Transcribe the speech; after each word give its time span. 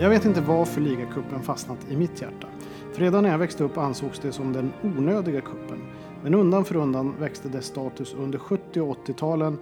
Jag 0.00 0.10
vet 0.10 0.24
inte 0.24 0.40
varför 0.40 0.80
ligacupen 0.80 1.42
fastnat 1.42 1.78
i 1.90 1.96
mitt 1.96 2.22
hjärta. 2.22 2.46
För 2.92 3.00
redan 3.00 3.22
när 3.22 3.30
jag 3.30 3.38
växte 3.38 3.64
upp 3.64 3.78
ansågs 3.78 4.18
det 4.18 4.32
som 4.32 4.52
den 4.52 4.72
onödiga 4.82 5.40
kuppen. 5.40 5.78
Men 6.22 6.34
undan 6.34 6.64
för 6.64 6.76
undan 6.76 7.14
växte 7.20 7.48
dess 7.48 7.66
status 7.66 8.14
under 8.14 8.38
70 8.38 8.80
och 8.80 9.06
80-talen 9.06 9.58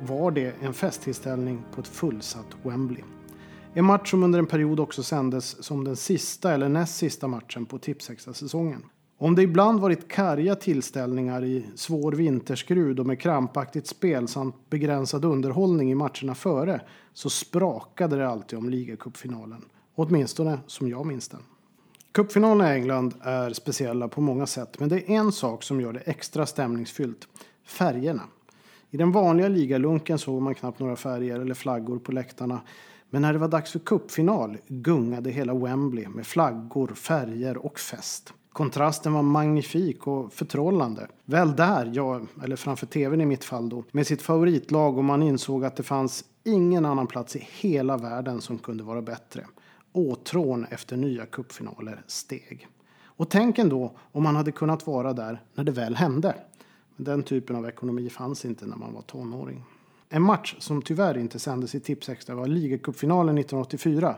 var 0.00 0.30
det 0.30 0.54
en 0.60 0.74
festtillställning 0.74 1.62
på 1.74 1.80
ett 1.80 1.86
fullsatt 1.86 2.56
Wembley. 2.62 3.02
En 3.74 3.84
match 3.84 4.10
som 4.10 4.22
under 4.22 4.38
en 4.38 4.46
period 4.46 4.80
också 4.80 5.02
sändes 5.02 5.64
som 5.64 5.84
den 5.84 5.96
sista 5.96 6.54
eller 6.54 6.68
näst 6.68 6.96
sista 6.96 7.28
matchen 7.28 7.66
på 7.66 7.78
Tipsextra-säsongen. 7.78 8.82
Om 9.18 9.34
det 9.34 9.42
ibland 9.42 9.80
varit 9.80 10.08
karga 10.08 10.54
tillställningar 10.54 11.44
i 11.44 11.66
svår 11.74 12.12
vinterskrud 12.12 13.00
och 13.00 13.06
med 13.06 13.20
krampaktigt 13.20 13.86
spel 13.86 14.28
samt 14.28 14.70
begränsad 14.70 15.24
underhållning 15.24 15.90
i 15.90 15.94
matcherna 15.94 16.34
före 16.34 16.80
så 17.12 17.30
sprakade 17.30 18.16
det 18.16 18.28
alltid 18.28 18.58
om 18.58 18.70
ligacupfinalen. 18.70 19.64
Åtminstone 19.94 20.58
som 20.66 20.88
jag 20.88 21.06
minns 21.06 21.28
den. 21.28 21.40
Cupfinalerna 22.12 22.72
i 22.72 22.80
England 22.80 23.14
är 23.20 23.52
speciella 23.52 24.08
på 24.08 24.20
många 24.20 24.46
sätt 24.46 24.80
men 24.80 24.88
det 24.88 24.96
är 24.96 25.10
en 25.10 25.32
sak 25.32 25.62
som 25.62 25.80
gör 25.80 25.92
det 25.92 26.00
extra 26.00 26.46
stämningsfyllt. 26.46 27.28
Färgerna. 27.64 28.22
I 28.90 28.96
den 28.96 29.12
vanliga 29.12 29.48
ligalunken 29.48 30.18
såg 30.18 30.42
man 30.42 30.54
knappt 30.54 30.78
några 30.78 30.96
färger 30.96 31.40
eller 31.40 31.54
flaggor 31.54 31.98
på 31.98 32.12
läktarna. 32.12 32.60
Men 33.10 33.22
när 33.22 33.32
det 33.32 33.38
var 33.38 33.48
dags 33.48 33.72
för 33.72 33.78
cupfinal 33.78 34.56
gungade 34.68 35.30
hela 35.30 35.54
Wembley 35.54 36.08
med 36.08 36.26
flaggor, 36.26 36.88
färger 36.88 37.56
och 37.56 37.78
fest. 37.78 38.34
Kontrasten 38.54 39.12
var 39.12 39.22
magnifik 39.22 40.06
och 40.06 40.32
förtrollande. 40.32 41.08
Väl 41.24 41.56
där, 41.56 41.90
ja, 41.94 42.20
eller 42.44 42.56
framför 42.56 42.86
tvn 42.86 43.20
i 43.20 43.26
mitt 43.26 43.44
fall 43.44 43.68
då, 43.68 43.84
med 43.92 44.06
sitt 44.06 44.22
favoritlag 44.22 44.98
och 44.98 45.04
man 45.04 45.22
insåg 45.22 45.64
att 45.64 45.76
det 45.76 45.82
fanns 45.82 46.24
ingen 46.44 46.84
annan 46.84 47.06
plats 47.06 47.36
i 47.36 47.48
hela 47.60 47.96
världen 47.96 48.40
som 48.40 48.58
kunde 48.58 48.84
vara 48.84 49.02
bättre. 49.02 49.46
Åtrån 49.92 50.64
efter 50.64 50.96
nya 50.96 51.26
cupfinaler 51.26 52.02
steg. 52.06 52.68
Och 53.02 53.30
tänk 53.30 53.58
ändå 53.58 53.96
om 54.12 54.22
man 54.22 54.36
hade 54.36 54.52
kunnat 54.52 54.86
vara 54.86 55.12
där 55.12 55.42
när 55.54 55.64
det 55.64 55.72
väl 55.72 55.96
hände. 55.96 56.34
Men 56.96 57.04
den 57.04 57.22
typen 57.22 57.56
av 57.56 57.68
ekonomi 57.68 58.10
fanns 58.10 58.44
inte 58.44 58.66
när 58.66 58.76
man 58.76 58.94
var 58.94 59.02
tonåring. 59.02 59.64
En 60.14 60.22
match 60.22 60.54
som 60.58 60.82
tyvärr 60.82 61.18
inte 61.18 61.38
sändes 61.38 61.74
i 61.74 61.80
Tipsextra 61.80 62.34
var 62.34 62.46
ligacupfinalen 62.46 63.38
1984 63.38 64.16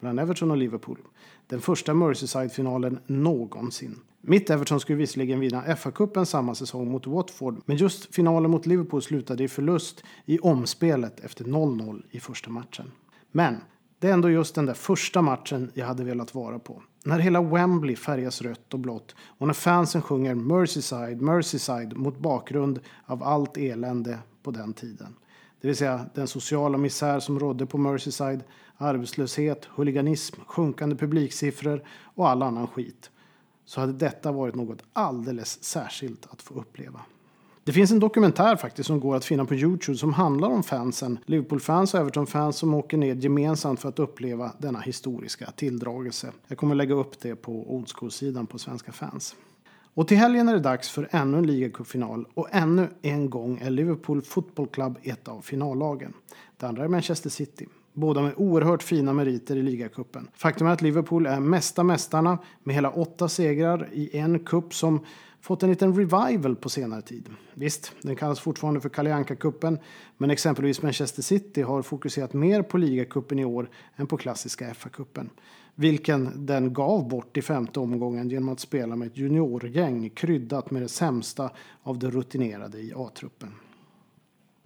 mellan 0.00 0.18
Everton 0.18 0.50
och 0.50 0.56
Liverpool. 0.56 0.98
Den 1.46 1.60
första 1.60 1.94
Merseyside-finalen 1.94 2.98
någonsin. 3.06 4.00
Mitt 4.20 4.50
Everton 4.50 4.80
skulle 4.80 4.98
visserligen 4.98 5.40
vinna 5.40 5.62
FA-cupen 5.62 6.24
samma 6.24 6.54
säsong 6.54 6.90
mot 6.90 7.06
Watford 7.06 7.62
men 7.66 7.76
just 7.76 8.14
finalen 8.14 8.50
mot 8.50 8.66
Liverpool 8.66 9.02
slutade 9.02 9.44
i 9.44 9.48
förlust 9.48 10.04
i 10.24 10.38
omspelet 10.38 11.20
efter 11.20 11.44
0-0 11.44 12.02
i 12.10 12.20
första 12.20 12.50
matchen. 12.50 12.92
Men 13.32 13.56
det 13.98 14.08
är 14.08 14.12
ändå 14.12 14.30
just 14.30 14.54
den 14.54 14.66
där 14.66 14.74
första 14.74 15.22
matchen 15.22 15.70
jag 15.74 15.86
hade 15.86 16.04
velat 16.04 16.34
vara 16.34 16.58
på. 16.58 16.82
När 17.04 17.18
hela 17.18 17.42
Wembley 17.42 17.96
färgas 17.96 18.42
rött 18.42 18.74
och 18.74 18.80
blått 18.80 19.14
och 19.20 19.46
när 19.46 19.54
fansen 19.54 20.02
sjunger 20.02 20.34
Merseyside, 20.34 21.22
Merseyside 21.22 21.96
mot 21.96 22.18
bakgrund 22.18 22.80
av 23.04 23.22
allt 23.22 23.56
elände 23.56 24.18
på 24.42 24.50
den 24.50 24.72
tiden. 24.72 25.14
Det 25.60 25.68
vill 25.68 25.76
säga 25.76 26.06
den 26.14 26.28
sociala 26.28 26.78
misär 26.78 27.20
som 27.20 27.38
rådde 27.40 27.66
på 27.66 27.78
Merseyside, 27.78 28.44
arbetslöshet, 28.76 29.68
huliganism, 29.74 30.40
sjunkande 30.46 30.96
publiksiffror 30.96 31.84
och 32.14 32.28
all 32.28 32.42
annan 32.42 32.66
skit. 32.66 33.10
Så 33.64 33.80
hade 33.80 33.92
detta 33.92 34.32
varit 34.32 34.54
något 34.54 34.82
alldeles 34.92 35.64
särskilt 35.64 36.26
att 36.30 36.42
få 36.42 36.54
uppleva. 36.54 37.00
Det 37.64 37.72
finns 37.72 37.90
en 37.90 38.00
dokumentär 38.00 38.56
faktiskt 38.56 38.86
som 38.86 39.00
går 39.00 39.16
att 39.16 39.24
finna 39.24 39.44
på 39.44 39.54
Youtube 39.54 39.98
som 39.98 40.12
handlar 40.12 40.48
om 40.48 40.62
fansen, 40.62 41.18
Liverpool-fans 41.26 41.94
och 41.94 42.00
Everton-fans 42.00 42.56
som 42.56 42.74
åker 42.74 42.96
ner 42.96 43.14
gemensamt 43.14 43.80
för 43.80 43.88
att 43.88 43.98
uppleva 43.98 44.52
denna 44.58 44.80
historiska 44.80 45.50
tilldragelse. 45.50 46.32
Jag 46.46 46.58
kommer 46.58 46.74
lägga 46.74 46.94
upp 46.94 47.20
det 47.20 47.36
på 47.36 47.74
Old 47.74 47.88
School-sidan 47.88 48.46
på 48.46 48.58
Svenska 48.58 48.92
fans. 48.92 49.36
Och 49.98 50.08
till 50.08 50.16
helgen 50.16 50.48
är 50.48 50.52
det 50.52 50.60
dags 50.60 50.90
för 50.90 51.08
ännu 51.10 51.38
en 51.38 51.46
ligacupfinal 51.46 52.26
och 52.34 52.48
ännu 52.50 52.88
en 53.02 53.30
gång 53.30 53.58
är 53.62 53.70
Liverpool 53.70 54.22
Football 54.22 54.66
Club 54.66 54.98
ett 55.02 55.28
av 55.28 55.40
finallagen. 55.40 56.12
Det 56.56 56.66
andra 56.66 56.84
är 56.84 56.88
Manchester 56.88 57.30
City. 57.30 57.66
Båda 57.92 58.22
med 58.22 58.32
oerhört 58.36 58.82
fina 58.82 59.12
meriter 59.12 59.56
i 59.56 59.62
ligacupen. 59.62 60.28
Faktum 60.34 60.66
är 60.66 60.70
att 60.70 60.82
Liverpool 60.82 61.26
är 61.26 61.40
mesta 61.40 61.82
mästarna 61.82 62.38
med 62.62 62.74
hela 62.74 62.90
åtta 62.90 63.28
segrar 63.28 63.88
i 63.92 64.18
en 64.18 64.38
cup 64.38 64.74
som 64.74 65.04
fått 65.40 65.62
en 65.62 65.70
liten 65.70 65.96
revival 65.96 66.56
på 66.56 66.68
senare 66.68 67.02
tid. 67.02 67.28
Visst, 67.54 67.92
den 68.02 68.16
kallas 68.16 68.40
fortfarande 68.40 68.80
för 68.80 68.88
Kalle 68.88 69.14
Anka-cupen, 69.14 69.78
men 70.16 70.30
exempelvis 70.30 70.82
Manchester 70.82 71.22
City 71.22 71.62
har 71.62 71.82
fokuserat 71.82 72.32
mer 72.32 72.62
på 72.62 72.78
ligacupen 72.78 73.38
i 73.38 73.44
år 73.44 73.70
än 73.96 74.06
på 74.06 74.16
klassiska 74.16 74.72
FA-cupen. 74.72 75.28
Vilken 75.80 76.46
den 76.46 76.72
gav 76.72 77.08
bort 77.08 77.36
i 77.36 77.42
femte 77.42 77.80
omgången 77.80 78.30
genom 78.30 78.48
att 78.48 78.60
spela 78.60 78.96
med 78.96 79.06
ett 79.08 79.16
juniorgäng 79.16 80.10
kryddat 80.10 80.70
med 80.70 80.82
det 80.82 80.88
sämsta 80.88 81.50
av 81.82 81.98
det 81.98 82.10
rutinerade 82.10 82.78
i 82.78 82.92
A-truppen. 82.96 83.54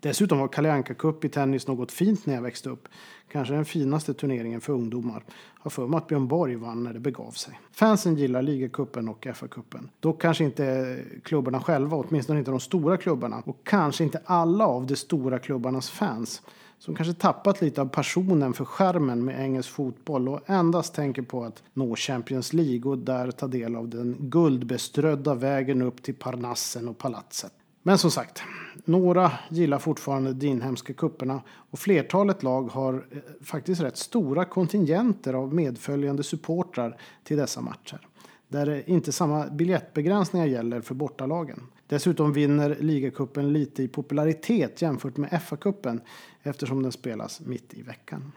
Dessutom 0.01 0.39
var 0.39 0.49
Kalle 0.49 0.73
Anka 0.73 0.95
Cup 0.95 1.25
i 1.25 1.29
tennis 1.29 1.67
något 1.67 1.93
fint 1.93 2.27
när 2.27 2.35
jag 2.35 2.43
växte 2.43 2.71
upp. 2.71 2.89
Kanske 3.33 3.55
den 3.55 3.65
finaste 3.65 4.15
turneringen 4.15 4.61
för 4.61 4.73
ungdomar. 4.73 5.25
Har 5.59 5.71
för 5.71 5.87
mig 5.87 5.99
att 5.99 6.07
Björn 6.07 6.29
Borg 6.29 6.57
vann 6.57 6.85
när 6.85 6.93
det 6.93 7.01
begav 7.01 7.31
sig. 7.31 7.61
Fansen 7.73 8.17
gillar 8.17 8.43
ligacupen 8.43 9.09
och 9.09 9.27
FA-cupen. 9.27 9.89
Dock 10.01 10.23
kanske 10.23 10.45
inte 10.45 10.99
klubbarna 11.23 11.61
själva, 11.61 11.97
åtminstone 11.97 12.39
inte 12.39 12.51
de 12.51 12.61
stora 12.61 12.97
klubbarna. 12.97 13.43
Och 13.47 13.59
kanske 13.65 14.05
inte 14.05 14.21
alla 14.25 14.67
av 14.67 14.87
de 14.87 14.97
stora 14.97 15.39
klubbarnas 15.39 15.91
fans. 15.91 16.43
Som 16.83 16.95
kanske 16.95 17.15
tappat 17.15 17.61
lite 17.61 17.81
av 17.81 17.89
passionen 17.89 18.53
för 18.53 18.65
skärmen 18.65 19.25
med 19.25 19.41
engelsk 19.41 19.71
fotboll 19.71 20.29
och 20.29 20.51
endast 20.51 20.95
tänker 20.95 21.23
på 21.23 21.45
att 21.45 21.63
nå 21.75 21.97
Champions 21.97 22.53
League 22.53 22.91
och 22.91 22.99
där 22.99 23.31
ta 23.31 23.47
del 23.47 23.77
av 23.77 23.89
den 23.89 24.17
guldbeströdda 24.19 25.35
vägen 25.35 25.83
upp 25.83 26.03
till 26.03 26.15
Parnassen 26.15 26.89
och 26.89 26.99
palatset. 26.99 27.53
Men 27.83 27.99
som 27.99 28.11
sagt, 28.11 28.43
några 28.85 29.33
gillar 29.49 29.79
fortfarande 29.79 30.33
de 30.33 30.47
inhemska 30.47 30.93
kupperna 30.93 31.43
och 31.49 31.79
flertalet 31.79 32.43
lag 32.43 32.63
har 32.63 32.95
eh, 32.95 33.19
faktiskt 33.45 33.83
rätt 33.83 33.97
stora 33.97 34.45
kontingenter 34.45 35.35
av 35.35 35.55
medföljande 35.55 36.23
supportrar 36.23 36.97
till 37.25 37.37
dessa 37.37 37.61
matcher. 37.61 38.01
Där 38.49 38.91
inte 38.91 39.13
samma 39.13 39.47
biljettbegränsningar 39.47 40.47
gäller 40.47 40.81
för 40.81 40.95
bortalagen. 40.95 41.61
Dessutom 41.93 42.33
vinner 42.33 42.77
ligacupen 42.81 43.53
lite 43.53 43.83
i 43.83 43.89
popularitet 43.89 44.83
jämfört 44.83 45.17
med 45.17 45.31
FA-cupen 45.31 46.01
eftersom 46.43 46.83
den 46.83 46.93
spelas 46.93 47.41
mitt 47.41 47.75
i 47.75 47.83
veckan. 47.83 48.33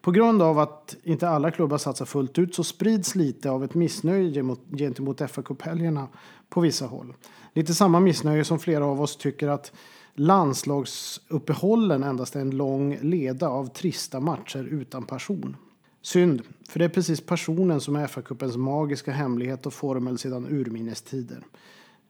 På 0.00 0.10
grund 0.10 0.42
av 0.42 0.58
att 0.58 0.96
inte 1.02 1.28
alla 1.28 1.50
klubbar 1.50 1.78
satsar 1.78 2.04
fullt 2.04 2.38
ut 2.38 2.54
så 2.54 2.64
sprids 2.64 3.14
lite 3.14 3.50
av 3.50 3.64
ett 3.64 3.74
missnöje 3.74 4.44
gentemot 4.78 5.20
FA-cuphelgerna 5.20 6.06
på 6.48 6.60
vissa 6.60 6.86
håll. 6.86 7.14
Lite 7.52 7.74
samma 7.74 8.00
missnöje 8.00 8.44
som 8.44 8.58
flera 8.58 8.86
av 8.86 9.00
oss 9.00 9.16
tycker 9.16 9.48
att 9.48 9.72
landslagsuppehållen 10.14 12.02
endast 12.02 12.36
är 12.36 12.40
en 12.40 12.50
lång 12.50 12.98
leda 13.02 13.48
av 13.48 13.66
trista 13.66 14.20
matcher 14.20 14.64
utan 14.70 15.02
passion. 15.02 15.56
Synd, 16.02 16.42
för 16.68 16.78
det 16.78 16.84
är 16.84 16.88
precis 16.88 17.20
passionen 17.20 17.80
som 17.80 17.96
är 17.96 18.06
FA-cupens 18.06 18.56
magiska 18.56 19.12
hemlighet 19.12 19.66
och 19.66 19.72
formel 19.72 20.18
sedan 20.18 20.46
urminnes 20.46 21.02
tider. 21.02 21.42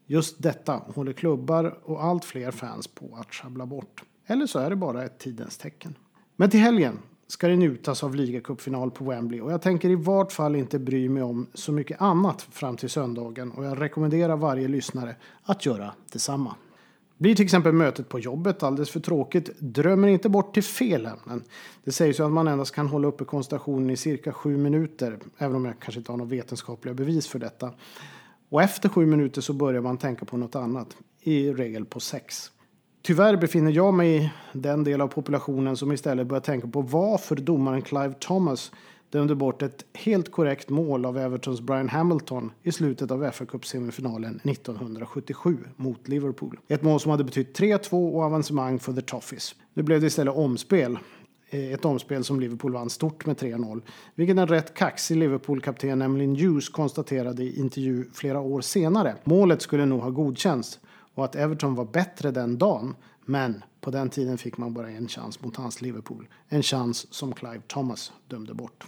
Just 0.06 0.42
detta 0.42 0.82
håller 0.94 1.12
klubbar 1.12 1.78
och 1.84 2.04
allt 2.04 2.24
fler 2.24 2.50
fans 2.50 2.86
på 2.86 3.16
att 3.20 3.34
sjabbla 3.34 3.66
bort. 3.66 4.02
Eller 4.26 4.46
så 4.46 4.58
är 4.58 4.70
det 4.70 4.76
bara 4.76 5.04
ett 5.04 5.18
tidens 5.18 5.58
tecken. 5.58 5.94
Men 6.36 6.50
till 6.50 6.60
helgen 6.60 6.98
ska 7.26 7.48
det 7.48 7.56
njutas 7.56 8.04
av 8.04 8.14
ligacupfinal 8.14 8.90
på 8.90 9.04
Wembley 9.04 9.40
och 9.40 9.52
jag 9.52 9.62
tänker 9.62 9.90
i 9.90 9.94
vart 9.94 10.32
fall 10.32 10.56
inte 10.56 10.78
bry 10.78 11.08
mig 11.08 11.22
om 11.22 11.46
så 11.54 11.72
mycket 11.72 12.00
annat 12.00 12.42
fram 12.42 12.76
till 12.76 12.90
söndagen 12.90 13.50
och 13.52 13.64
jag 13.64 13.80
rekommenderar 13.80 14.36
varje 14.36 14.68
lyssnare 14.68 15.16
att 15.42 15.66
göra 15.66 15.92
detsamma. 16.12 16.54
Blir 17.18 17.34
till 17.34 17.44
exempel 17.44 17.72
mötet 17.72 18.08
på 18.08 18.18
jobbet 18.18 18.62
alldeles 18.62 18.90
för 18.90 19.00
tråkigt, 19.00 19.60
drömmer 19.60 20.08
inte 20.08 20.28
bort 20.28 20.54
till 20.54 20.62
fel 20.62 21.06
ämnen. 21.06 21.44
Det 21.84 21.92
sägs 21.92 22.20
ju 22.20 22.24
att 22.24 22.32
man 22.32 22.48
endast 22.48 22.74
kan 22.74 22.86
hålla 22.86 23.08
uppe 23.08 23.24
koncentrationen 23.24 23.90
i 23.90 23.96
cirka 23.96 24.32
sju 24.32 24.56
minuter, 24.56 25.18
även 25.38 25.56
om 25.56 25.64
jag 25.64 25.78
kanske 25.80 25.98
inte 25.98 26.12
har 26.12 26.16
några 26.16 26.30
vetenskapliga 26.30 26.94
bevis 26.94 27.26
för 27.28 27.38
detta. 27.38 27.70
Och 28.48 28.62
efter 28.62 28.88
sju 28.88 29.06
minuter 29.06 29.40
så 29.40 29.52
börjar 29.52 29.80
man 29.80 29.98
tänka 29.98 30.24
på 30.24 30.36
något 30.36 30.54
annat, 30.54 30.96
i 31.20 31.52
regel 31.52 31.84
på 31.84 32.00
sex. 32.00 32.50
Tyvärr 33.02 33.36
befinner 33.36 33.72
jag 33.72 33.94
mig 33.94 34.16
i 34.24 34.30
den 34.52 34.84
del 34.84 35.00
av 35.00 35.08
populationen 35.08 35.76
som 35.76 35.92
istället 35.92 36.26
börjar 36.26 36.40
tänka 36.40 36.68
på 36.68 36.80
varför 36.80 37.36
domaren 37.36 37.82
Clive 37.82 38.14
Thomas 38.20 38.72
dömde 39.10 39.34
bort 39.34 39.62
ett 39.62 39.84
helt 39.92 40.32
korrekt 40.32 40.68
mål 40.68 41.04
av 41.04 41.18
Evertons 41.18 41.60
Brian 41.60 41.88
Hamilton 41.88 42.52
i 42.62 42.72
slutet 42.72 43.10
av 43.10 43.30
fa 43.30 43.44
Cup-semifinalen 43.44 44.40
1977 44.44 45.58
mot 45.76 46.08
Liverpool. 46.08 46.58
Ett 46.68 46.82
mål 46.82 47.00
som 47.00 47.10
hade 47.10 47.24
betytt 47.24 47.58
3-2 47.58 48.14
och 48.14 48.22
avancemang 48.22 48.78
för 48.78 48.92
The 48.92 49.00
Toffees. 49.00 49.54
Nu 49.74 49.82
blev 49.82 50.00
det 50.00 50.06
istället 50.06 50.34
omspel. 50.34 50.98
Eh, 51.50 51.72
ett 51.72 51.84
omspel 51.84 52.24
som 52.24 52.40
Liverpool 52.40 52.72
vann 52.72 52.90
stort 52.90 53.26
med 53.26 53.36
3-0. 53.36 53.82
Vilket 54.14 54.36
en 54.36 54.46
rätt 54.46 54.74
kaxig 54.74 55.16
Liverpool-kapten 55.16 56.02
Emlyn 56.02 56.36
Hughes 56.36 56.68
konstaterade 56.68 57.42
i 57.42 57.60
intervju 57.60 58.04
flera 58.12 58.40
år 58.40 58.60
senare. 58.60 59.16
Målet 59.24 59.62
skulle 59.62 59.86
nog 59.86 60.00
ha 60.00 60.10
godkänts 60.10 60.80
och 61.14 61.24
att 61.24 61.36
Everton 61.36 61.74
var 61.74 61.84
bättre 61.84 62.30
den 62.30 62.58
dagen. 62.58 62.94
Men 63.24 63.64
på 63.80 63.90
den 63.90 64.10
tiden 64.10 64.38
fick 64.38 64.58
man 64.58 64.74
bara 64.74 64.90
en 64.90 65.08
chans 65.08 65.42
mot 65.42 65.56
hans 65.56 65.82
Liverpool. 65.82 66.28
En 66.48 66.62
chans 66.62 67.14
som 67.14 67.32
Clive 67.32 67.62
Thomas 67.66 68.12
dömde 68.28 68.54
bort. 68.54 68.84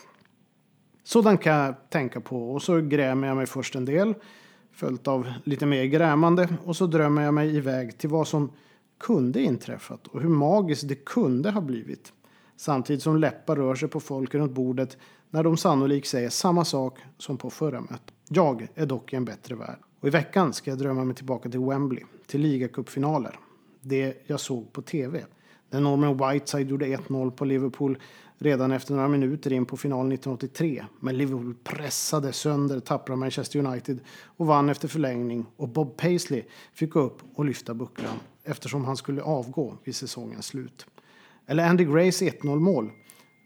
Sådant 1.05 1.41
kan 1.41 1.55
jag 1.55 1.75
tänka 1.91 2.21
på 2.21 2.53
och 2.53 2.63
så 2.63 2.81
grämer 2.81 3.29
jag 3.29 3.37
mig 3.37 3.47
först 3.47 3.75
en 3.75 3.85
del. 3.85 4.15
Följt 4.73 5.09
av 5.09 5.33
lite 5.45 5.67
mer 5.67 5.85
grämande 5.85 6.49
och 6.65 6.77
så 6.77 6.87
drömmer 6.87 7.23
jag 7.23 7.35
mig 7.35 7.57
iväg 7.57 7.99
till 7.99 8.11
vad 8.11 8.29
som 8.29 8.53
kunde 9.01 9.43
inträffat 9.43 10.07
och 10.07 10.23
hur 10.23 10.29
magiskt 10.29 10.89
det 10.89 10.95
kunde 10.95 11.51
ha 11.51 11.61
blivit. 11.61 12.13
Samtidigt 12.61 13.03
som 13.03 13.17
läppar 13.17 13.57
rör 13.57 13.75
sig 13.75 13.89
på 13.89 14.01
folk 14.01 14.35
runt 14.35 14.53
bordet 14.53 14.97
när 15.31 15.45
de 15.45 15.57
sannolikt 15.57 16.09
säger 16.09 16.29
samma 16.29 16.65
sak 16.65 16.99
som 17.19 17.37
på 17.37 17.51
förra 17.51 17.81
mötet. 17.81 18.15
Jag 18.29 18.69
är 18.75 18.87
dock 18.87 19.13
i 19.13 19.17
en 19.17 19.25
bättre 19.25 19.55
värld. 19.55 19.79
Och 20.01 20.09
i 20.09 20.11
veckan 20.11 20.53
ska 20.53 20.71
jag 20.71 20.79
drömma 20.79 21.05
mig 21.05 21.15
tillbaka 21.15 21.49
till 21.51 21.61
Wembley, 21.61 22.05
till 22.27 22.41
ligacupfinaler. 22.41 23.39
Det 23.81 24.23
jag 24.27 24.41
såg 24.41 24.73
på 24.73 24.83
TV. 24.83 25.25
När 25.71 25.81
Norman 25.81 26.33
Whiteside 26.33 26.71
gjorde 26.71 26.87
1-0 26.87 27.31
på 27.31 27.45
Liverpool 27.45 27.99
redan 28.39 28.73
efter 28.73 28.95
några 28.95 29.09
minuter 29.09 29.53
in 29.53 29.67
på 29.67 29.77
finalen 29.77 30.13
1983. 30.13 30.85
Men 31.01 31.17
Liverpool 31.17 31.55
pressade 31.65 32.33
sönder 32.33 32.81
tappra 32.81 33.17
Manchester 33.17 33.59
United 33.59 34.01
och 34.25 34.47
vann 34.47 34.69
efter 34.69 34.89
förlängning 34.89 35.47
och 35.57 35.69
Bob 35.69 35.97
Paisley 35.97 36.45
fick 36.73 36.91
gå 36.91 37.01
upp 37.01 37.19
och 37.35 37.45
lyfta 37.45 37.75
bucklan 37.75 38.15
eftersom 38.45 38.85
han 38.85 38.97
skulle 38.97 39.23
avgå 39.23 39.75
vid 39.85 39.97
säsongens 39.97 40.47
slut. 40.47 40.87
Eller 41.51 41.65
Andy 41.69 41.85
Grays 41.85 42.23
1-0 42.23 42.59
mål 42.59 42.91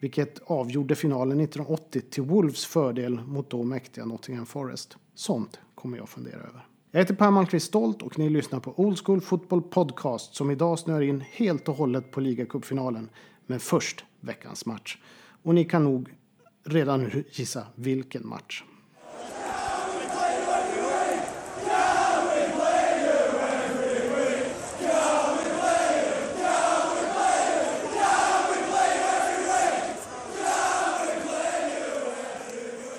vilket 0.00 0.38
avgjorde 0.44 0.94
finalen 0.94 1.40
1980 1.40 2.02
till 2.10 2.22
Wolves 2.22 2.66
fördel 2.66 3.20
mot 3.26 3.50
då 3.50 3.62
mäktiga 3.62 4.04
Nottingham 4.04 4.46
Forest. 4.46 4.96
Sånt 5.14 5.60
kommer 5.74 5.98
jag 5.98 6.08
fundera 6.08 6.40
över. 6.40 6.66
Jag 6.90 7.00
heter 7.00 7.14
Per 7.14 7.30
Malmqvist 7.30 7.66
Stolt 7.66 8.02
och 8.02 8.18
ni 8.18 8.30
lyssnar 8.30 8.60
på 8.60 8.80
Old 8.80 8.98
School 8.98 9.20
Football 9.20 9.62
Podcast 9.62 10.34
som 10.34 10.50
idag 10.50 10.78
snör 10.78 11.00
in 11.00 11.24
helt 11.32 11.68
och 11.68 11.74
hållet 11.74 12.10
på 12.10 12.20
ligacupfinalen. 12.20 13.08
Men 13.46 13.60
först 13.60 14.04
veckans 14.20 14.66
match. 14.66 14.98
Och 15.42 15.54
ni 15.54 15.64
kan 15.64 15.84
nog 15.84 16.08
redan 16.64 17.02
nu 17.02 17.24
gissa 17.32 17.66
vilken 17.74 18.28
match. 18.28 18.64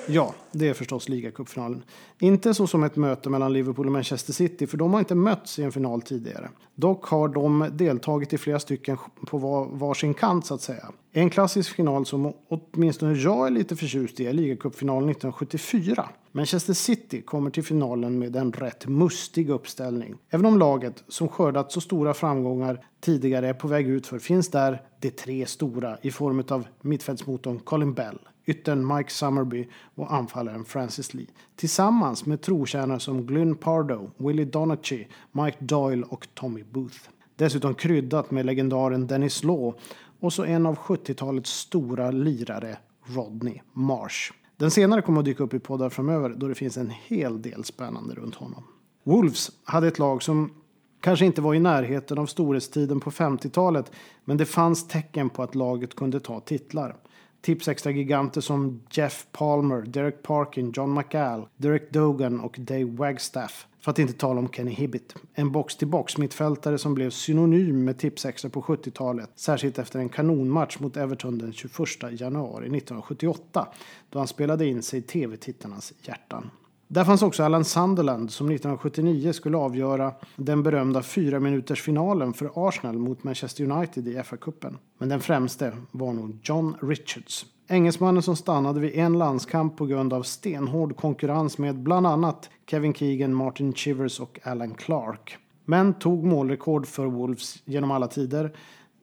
Ja, 0.08 0.34
det 0.52 0.70
är 0.70 0.74
förstås 0.74 1.10
ligacupfinalen. 1.10 1.84
Inte 2.20 2.54
så 2.54 2.68
som 2.68 2.84
ett 2.84 2.96
möte 2.96 3.30
mellan 3.30 3.54
Liverpool 3.54 3.86
och 3.86 3.92
Manchester 3.92 4.34
City, 4.34 4.68
för 4.68 4.78
de 4.78 4.94
har 4.94 5.00
inte 5.00 5.16
mötts 5.16 5.60
i 5.60 5.64
en 5.64 5.72
final 5.72 6.02
tidigare. 6.02 6.50
Dock 6.76 7.06
har 7.06 7.28
de 7.28 7.70
deltagit 7.72 8.34
i 8.34 8.38
flera 8.38 8.60
stycken 8.60 8.98
på 9.28 9.38
var, 9.38 9.66
varsin 9.66 10.14
kant 10.14 10.46
så 10.46 10.54
att 10.54 10.62
säga. 10.62 10.92
En 11.12 11.30
klassisk 11.30 11.76
final 11.76 12.06
som 12.06 12.34
åtminstone 12.50 13.14
jag 13.14 13.48
är 13.48 13.52
lite 13.52 13.76
förtjust 13.76 14.20
i 14.20 14.26
är 14.26 14.34
ligacupfinalen 14.34 15.10
1974. 15.10 16.10
Manchester 16.32 16.74
City 16.74 17.22
kommer 17.22 17.50
till 17.50 17.64
finalen 17.64 18.20
med 18.20 18.36
en 18.36 18.52
rätt 18.52 18.88
mustig 18.88 19.50
uppställning. 19.50 20.16
Även 20.30 20.46
om 20.46 20.60
laget, 20.60 21.04
som 21.08 21.28
skördat 21.28 21.72
så 21.72 21.82
stora 21.82 22.14
framgångar 22.14 22.86
tidigare, 23.02 23.48
är 23.48 23.54
på 23.54 23.68
väg 23.68 23.88
ut 23.88 24.08
för 24.08 24.20
finns 24.20 24.50
där 24.50 24.82
de 25.00 25.10
tre 25.10 25.46
stora 25.46 25.98
i 26.02 26.12
form 26.12 26.44
av 26.50 26.68
mittfältsmotorn 26.82 27.60
Colin 27.60 27.94
Bell, 27.94 28.20
yttern 28.46 28.96
Mike 28.96 29.10
Summerby 29.10 29.68
och 29.96 30.14
anfallaren 30.14 30.66
Francis 30.66 31.14
Lee. 31.14 31.28
Tillsammans 31.56 32.26
med 32.26 32.42
trotjänare 32.42 33.00
som 33.00 33.26
Glyn 33.26 33.56
Pardo, 33.56 34.12
Willie 34.18 34.46
Donachie, 34.46 35.08
Mike 35.32 35.58
Doyle 35.60 36.04
och 36.04 36.28
Tommy 36.34 36.64
Booth. 36.64 36.98
Dessutom 37.36 37.76
kryddat 37.76 38.32
med 38.32 38.46
legendaren 38.46 39.08
Dennis 39.08 39.44
Law 39.44 39.76
och 40.20 40.34
så 40.34 40.44
en 40.44 40.66
av 40.66 40.76
70-talets 40.76 41.52
stora 41.52 42.12
lirare, 42.12 42.78
Rodney 43.06 43.62
Marsh. 43.74 44.34
Den 44.58 44.72
senare 44.72 45.02
kommer 45.02 45.20
att 45.20 45.26
dyka 45.26 45.44
upp 45.44 45.54
i 45.54 45.60
poddar 45.60 45.90
framöver 45.90 46.30
då 46.30 46.48
det 46.48 46.56
finns 46.56 46.78
en 46.78 46.90
hel 47.08 47.42
del 47.42 47.64
spännande 47.64 48.16
runt 48.16 48.36
honom. 48.36 48.64
Wolves 49.04 49.52
hade 49.64 49.88
ett 49.88 50.00
lag 50.00 50.24
som 50.24 50.52
kanske 51.00 51.26
inte 51.26 51.42
var 51.42 51.54
i 51.54 51.60
närheten 51.60 52.18
av 52.18 52.26
storhetstiden 52.26 53.00
på 53.00 53.12
50-talet 53.12 53.92
men 54.26 54.38
det 54.38 54.46
fanns 54.46 54.88
tecken 54.88 55.30
på 55.30 55.44
att 55.44 55.56
laget 55.56 55.96
kunde 55.96 56.20
ta 56.20 56.40
titlar. 56.40 56.96
Tipsextra-giganter 57.44 58.42
som 58.42 58.82
Jeff 58.92 59.28
Palmer, 59.32 59.82
Derek 59.82 60.24
Parkin, 60.24 60.72
John 60.76 60.94
McAll, 60.94 61.48
Derek 61.58 61.92
Dogan 61.92 62.40
och 62.40 62.56
Dave 62.60 62.84
Wagstaff. 62.84 63.68
För 63.80 63.92
att 63.92 64.00
inte 64.00 64.14
tala 64.14 64.40
om 64.40 64.50
Kenny 64.50 64.72
Hibbett. 64.72 65.16
En 65.34 65.52
box-till-box 65.52 66.18
mittfältare 66.18 66.78
som 66.78 66.94
blev 66.94 67.10
synonym 67.10 67.86
med 67.86 67.98
Tipsextra 67.98 68.50
på 68.50 68.62
70-talet. 68.62 69.30
Särskilt 69.36 69.80
efter 69.80 70.00
en 70.00 70.10
kanonmatch 70.10 70.80
mot 70.80 70.98
Everton 70.98 71.38
den 71.38 71.54
21 71.54 71.72
januari 72.12 72.66
1978. 72.66 73.68
Då 74.10 74.20
han 74.20 74.28
spelade 74.28 74.66
in 74.66 74.84
sig 74.84 75.00
i 75.00 75.02
tv-tittarnas 75.02 75.94
hjärtan. 76.02 76.50
Där 76.94 77.04
fanns 77.04 77.22
också 77.22 77.44
Alan 77.44 77.66
Sunderland 77.66 78.32
som 78.32 78.48
1979 78.48 79.34
skulle 79.34 79.58
avgöra 79.58 80.14
den 80.36 80.64
berömda 80.64 81.02
fyra 81.02 81.40
minuters 81.40 81.82
finalen 81.82 82.34
för 82.34 82.68
Arsenal 82.68 82.98
mot 82.98 83.24
Manchester 83.24 83.72
United 83.72 84.08
i 84.08 84.18
FA-cupen. 84.18 84.78
Men 84.98 85.10
den 85.10 85.20
främste 85.20 85.74
var 85.92 86.14
nog 86.14 86.40
John 86.44 86.76
Richards. 86.82 87.46
Engelsmannen 87.68 88.24
som 88.24 88.36
stannade 88.36 88.80
vid 88.80 88.96
en 88.96 89.18
landskamp 89.18 89.78
på 89.78 89.86
grund 89.86 90.14
av 90.14 90.24
stenhård 90.24 90.96
konkurrens 90.98 91.58
med 91.58 91.80
bland 91.80 92.08
annat 92.08 92.50
Kevin 92.68 92.94
Keegan, 92.94 93.34
Martin 93.34 93.74
Chivers 93.74 94.20
och 94.20 94.40
Alan 94.44 94.74
Clark. 94.74 95.38
Men 95.66 95.94
tog 95.94 96.24
målrekord 96.24 96.88
för 96.88 97.06
Wolves 97.06 97.62
genom 97.66 97.92
alla 97.92 98.08
tider, 98.08 98.56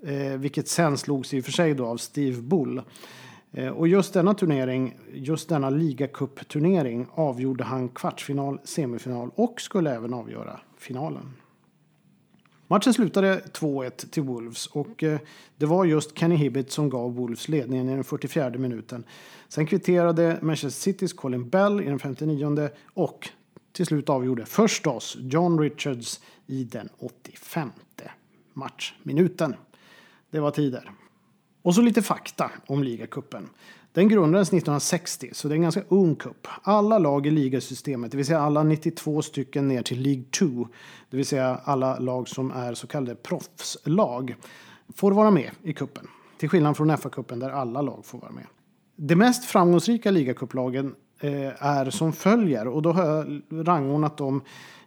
eh, 0.04 0.38
vilket 0.38 0.69
sen 0.69 0.98
slogs 0.98 1.34
i 1.34 1.40
och 1.40 1.44
för 1.44 1.52
sig 1.52 1.75
då 1.75 1.87
av 1.87 1.96
Steve 1.96 2.42
Bull. 2.42 2.82
Eh, 3.52 3.69
och 3.69 3.88
just 3.88 4.14
denna 4.14 4.35
turnering, 4.35 4.99
just 5.12 5.49
denna 5.49 5.70
ligacupturnering 5.70 7.06
avgjorde 7.11 7.64
han 7.64 7.88
kvartsfinal, 7.88 8.58
semifinal 8.64 9.31
och 9.35 9.61
skulle 9.61 9.94
även 9.94 10.14
avgöra 10.14 10.61
finalen. 10.79 11.35
Matchen 12.67 12.94
slutade 12.94 13.43
2-1 13.52 14.11
till 14.11 14.23
Wolves 14.23 14.67
och 14.67 15.02
eh, 15.02 15.19
det 15.56 15.67
var 15.67 15.85
just 15.85 16.19
Kenny 16.19 16.35
Hibbett 16.35 16.73
som 16.73 16.91
gav 16.91 17.14
Wolves 17.14 17.49
ledningen 17.49 17.88
i 17.88 17.94
den 17.94 18.05
44 18.05 18.50
minuten. 18.50 19.05
Sen 19.49 19.67
kvitterade 19.67 20.38
Manchester 20.43 20.81
Citys 20.81 21.12
Colin 21.12 21.49
Bell 21.49 21.81
i 21.81 21.85
den 21.85 21.99
59 21.99 22.69
och 22.94 23.29
till 23.73 23.87
slut 23.87 24.08
avgjorde 24.08 24.47
förstås 24.47 25.17
John 25.20 25.61
Richards 25.61 26.20
i 26.47 26.64
den 26.64 26.88
85 26.99 27.70
matchminuten. 28.52 29.54
Det 30.30 30.40
var 30.40 30.50
tider. 30.50 30.90
Och 31.62 31.75
så 31.75 31.83
lite 31.83 32.02
fakta 32.02 32.50
om 32.67 32.83
ligacupen. 32.83 33.49
Den 33.93 34.09
grundades 34.09 34.49
1960, 34.49 35.31
så 35.33 35.49
det 35.49 35.55
är 35.55 35.57
en 35.57 35.62
ganska 35.62 35.83
ung 35.88 36.17
cup. 36.17 36.49
Alla 36.62 36.99
lag 36.99 37.26
i 37.26 37.31
ligasystemet, 37.31 38.11
det 38.11 38.17
vill 38.17 38.26
säga 38.26 38.40
alla 38.40 38.62
92 38.62 39.23
stycken 39.23 39.69
ner 39.69 39.83
till 39.83 40.00
League 40.00 40.25
2, 40.38 40.69
det 41.11 41.17
vill 41.17 41.26
säga 41.26 41.61
alla 41.64 41.99
lag 41.99 42.29
som 42.29 42.50
är 42.50 42.75
så 42.75 42.87
kallade 42.87 43.14
proffslag, 43.14 44.37
får 44.95 45.12
vara 45.12 45.31
med 45.31 45.50
i 45.62 45.73
kuppen. 45.73 46.07
Till 46.38 46.49
skillnad 46.49 46.76
från 46.76 46.90
FA-cupen 46.90 47.40
där 47.40 47.50
alla 47.50 47.83
lag 47.83 48.05
får 48.05 48.19
vara 48.19 48.33
med. 48.33 48.47
De 48.97 49.17
mest 49.17 49.45
framgångsrika 49.45 50.11
ligacuplagen 50.11 50.95
eh, 51.21 51.64
är 51.67 51.90
som 51.90 52.12
följer 52.12 52.69
och 52.69 52.83
då 52.83 52.93
har 52.93 53.05
jag 53.07 53.43
rangordnat 53.50 54.17
dem 54.17 54.43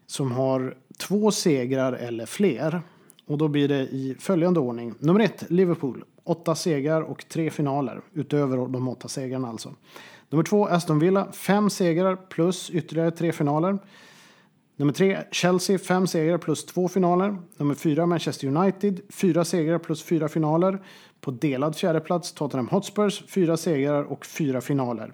som 0.05 0.31
har 0.31 0.77
två 0.97 1.31
segrar 1.31 1.93
eller 1.93 2.25
fler. 2.25 2.81
Och 3.25 3.37
då 3.37 3.47
blir 3.47 3.67
det 3.67 3.81
i 3.81 4.15
följande 4.19 4.59
ordning. 4.59 4.95
Nummer 4.99 5.19
ett, 5.19 5.45
Liverpool. 5.49 6.03
Åtta 6.23 6.55
segrar 6.55 7.01
och 7.01 7.27
tre 7.29 7.49
finaler, 7.49 8.01
utöver 8.13 8.57
de 8.57 8.87
åtta 8.87 9.07
segrarna 9.07 9.49
alltså. 9.49 9.73
Nummer 10.29 10.43
två, 10.43 10.67
Aston 10.67 10.99
Villa. 10.99 11.31
Fem 11.31 11.69
segrar 11.69 12.15
plus 12.15 12.69
ytterligare 12.69 13.11
tre 13.11 13.31
finaler. 13.31 13.79
Nummer 14.75 14.93
tre, 14.93 15.19
Chelsea. 15.31 15.79
Fem 15.79 16.07
segrar 16.07 16.37
plus 16.37 16.65
två 16.65 16.87
finaler. 16.87 17.37
Nummer 17.57 17.75
fyra, 17.75 18.05
Manchester 18.05 18.47
United. 18.47 19.01
Fyra 19.09 19.45
segrar 19.45 19.79
plus 19.79 20.03
fyra 20.03 20.27
finaler. 20.27 20.81
På 21.21 21.31
delad 21.31 21.75
fjärdeplats, 21.75 22.33
Tottenham 22.33 22.67
Hotspurs. 22.67 23.23
Fyra 23.27 23.57
segrar 23.57 24.03
och 24.03 24.25
fyra 24.25 24.61
finaler. 24.61 25.13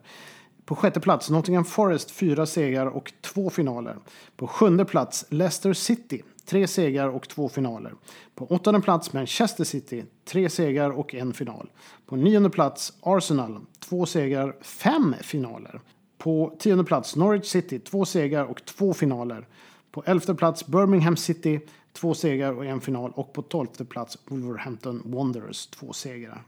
På 0.69 0.75
sjätte 0.75 0.99
plats 0.99 1.29
Nottingham 1.29 1.65
Forest, 1.65 2.11
fyra 2.11 2.45
segrar 2.45 2.85
och 2.87 3.13
två 3.21 3.49
finaler. 3.49 3.95
På 4.37 4.47
sjunde 4.47 4.85
plats 4.85 5.25
Leicester 5.29 5.73
City, 5.73 6.23
tre 6.49 6.67
segrar 6.67 7.09
och 7.09 7.27
två 7.27 7.49
finaler. 7.49 7.93
På 8.35 8.45
åttonde 8.45 8.81
plats 8.81 9.13
Manchester 9.13 9.63
City, 9.63 10.05
tre 10.25 10.49
segrar 10.49 10.89
och 10.89 11.15
en 11.15 11.33
final. 11.33 11.69
På 12.05 12.15
nionde 12.15 12.49
plats 12.49 12.93
Arsenal, 13.01 13.59
två 13.79 14.05
segrar, 14.05 14.55
fem 14.61 15.15
finaler. 15.21 15.81
På 16.17 16.55
tionde 16.59 16.83
plats 16.83 17.15
Norwich 17.15 17.45
City, 17.45 17.79
två 17.79 18.05
segrar 18.05 18.45
och 18.45 18.65
två 18.65 18.93
finaler. 18.93 19.47
På 19.91 20.03
elfte 20.05 20.35
plats 20.35 20.67
Birmingham 20.67 21.17
City, 21.17 21.59
två 21.93 22.13
segrar 22.13 22.53
och 22.53 22.65
en 22.65 22.81
final. 22.81 23.11
Och 23.15 23.33
på 23.33 23.41
tolfte 23.41 23.85
plats 23.85 24.17
Wolverhampton 24.27 25.01
Wanderers, 25.05 25.67
två 25.67 25.93
segrar. 25.93 26.43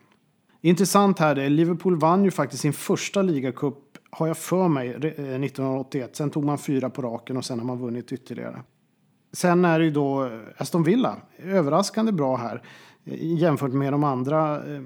Intressant 0.62 1.20
här 1.20 1.36
är 1.36 1.50
Liverpool 1.50 1.96
vann 1.96 2.24
ju 2.24 2.32
faktiskt 2.32 2.62
sin 2.62 2.74
första 2.74 3.22
ligacup 3.22 3.78
har 4.12 4.28
jag 4.28 4.38
för 4.38 4.68
mig 4.68 4.90
1981. 4.90 6.10
Eh, 6.10 6.14
sen 6.14 6.30
tog 6.30 6.46
man 6.46 6.58
fyra 6.58 6.90
på 6.90 7.02
raken 7.02 7.38
och 7.38 7.46
sen 7.46 7.60
har 7.60 7.66
man 7.66 7.80
vunnit 7.80 8.12
ytterligare. 8.12 8.62
Sen 9.34 9.66
är 9.66 9.80
det 9.80 9.86
ju 9.86 9.92
då 9.92 10.26
eh, 10.26 10.32
Aston 10.58 10.84
Villa. 10.84 11.18
Överraskande 11.38 12.12
bra 12.12 12.36
här 12.36 12.62
eh, 13.06 13.38
jämfört 13.38 13.72
med 13.74 13.94
de 13.94 14.04
andra 14.04 14.56
eh, 14.56 14.82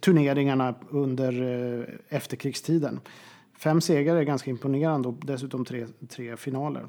turneringarna 0.00 0.74
under 0.90 2.00
efterkrigstiden. 2.08 3.00
Fem 3.58 3.80
segrar 3.80 4.16
är 4.16 4.22
ganska 4.22 4.50
imponerande 4.50 5.08
och 5.08 5.14
dessutom 5.14 5.64
tre, 5.64 5.86
tre 6.08 6.36
finaler. 6.36 6.88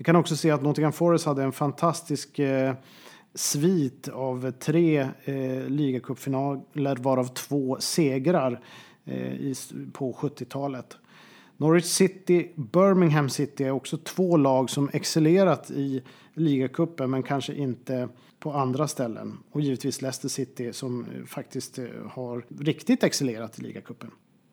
Vi 0.00 0.04
kan 0.04 0.16
också 0.16 0.36
se 0.36 0.50
att 0.50 0.62
Nottingham 0.62 0.92
Forest 0.92 1.26
hade 1.26 1.42
en 1.42 1.52
fantastisk 1.52 2.38
eh, 2.38 2.74
svit 3.34 4.08
av 4.08 4.50
tre 4.50 5.08
eh, 5.24 5.68
ligacupfinaler 5.68 6.96
varav 7.02 7.24
två 7.26 7.76
segrar 7.80 8.60
eh, 9.04 9.32
i, 9.32 9.54
på 9.92 10.12
70-talet. 10.12 10.96
Norwich 11.60 11.84
City, 11.84 12.52
Birmingham 12.56 13.28
City 13.28 13.64
är 13.64 13.70
också 13.70 13.96
två 13.96 14.36
lag 14.36 14.70
som 14.70 14.90
excellerat 14.92 15.70
i 15.70 16.02
ligacupen 16.34 17.10
men 17.10 17.22
kanske 17.22 17.54
inte 17.54 18.08
på 18.38 18.52
andra 18.52 18.88
ställen. 18.88 19.38
Och 19.52 19.60
givetvis 19.60 20.02
Leicester 20.02 20.28
City 20.28 20.72
som 20.72 21.04
eh, 21.04 21.24
faktiskt 21.24 21.78
eh, 21.78 21.84
har 22.10 22.44
riktigt 22.58 23.02
excellerat 23.02 23.58
i 23.58 23.62
ligacupen. 23.62 24.10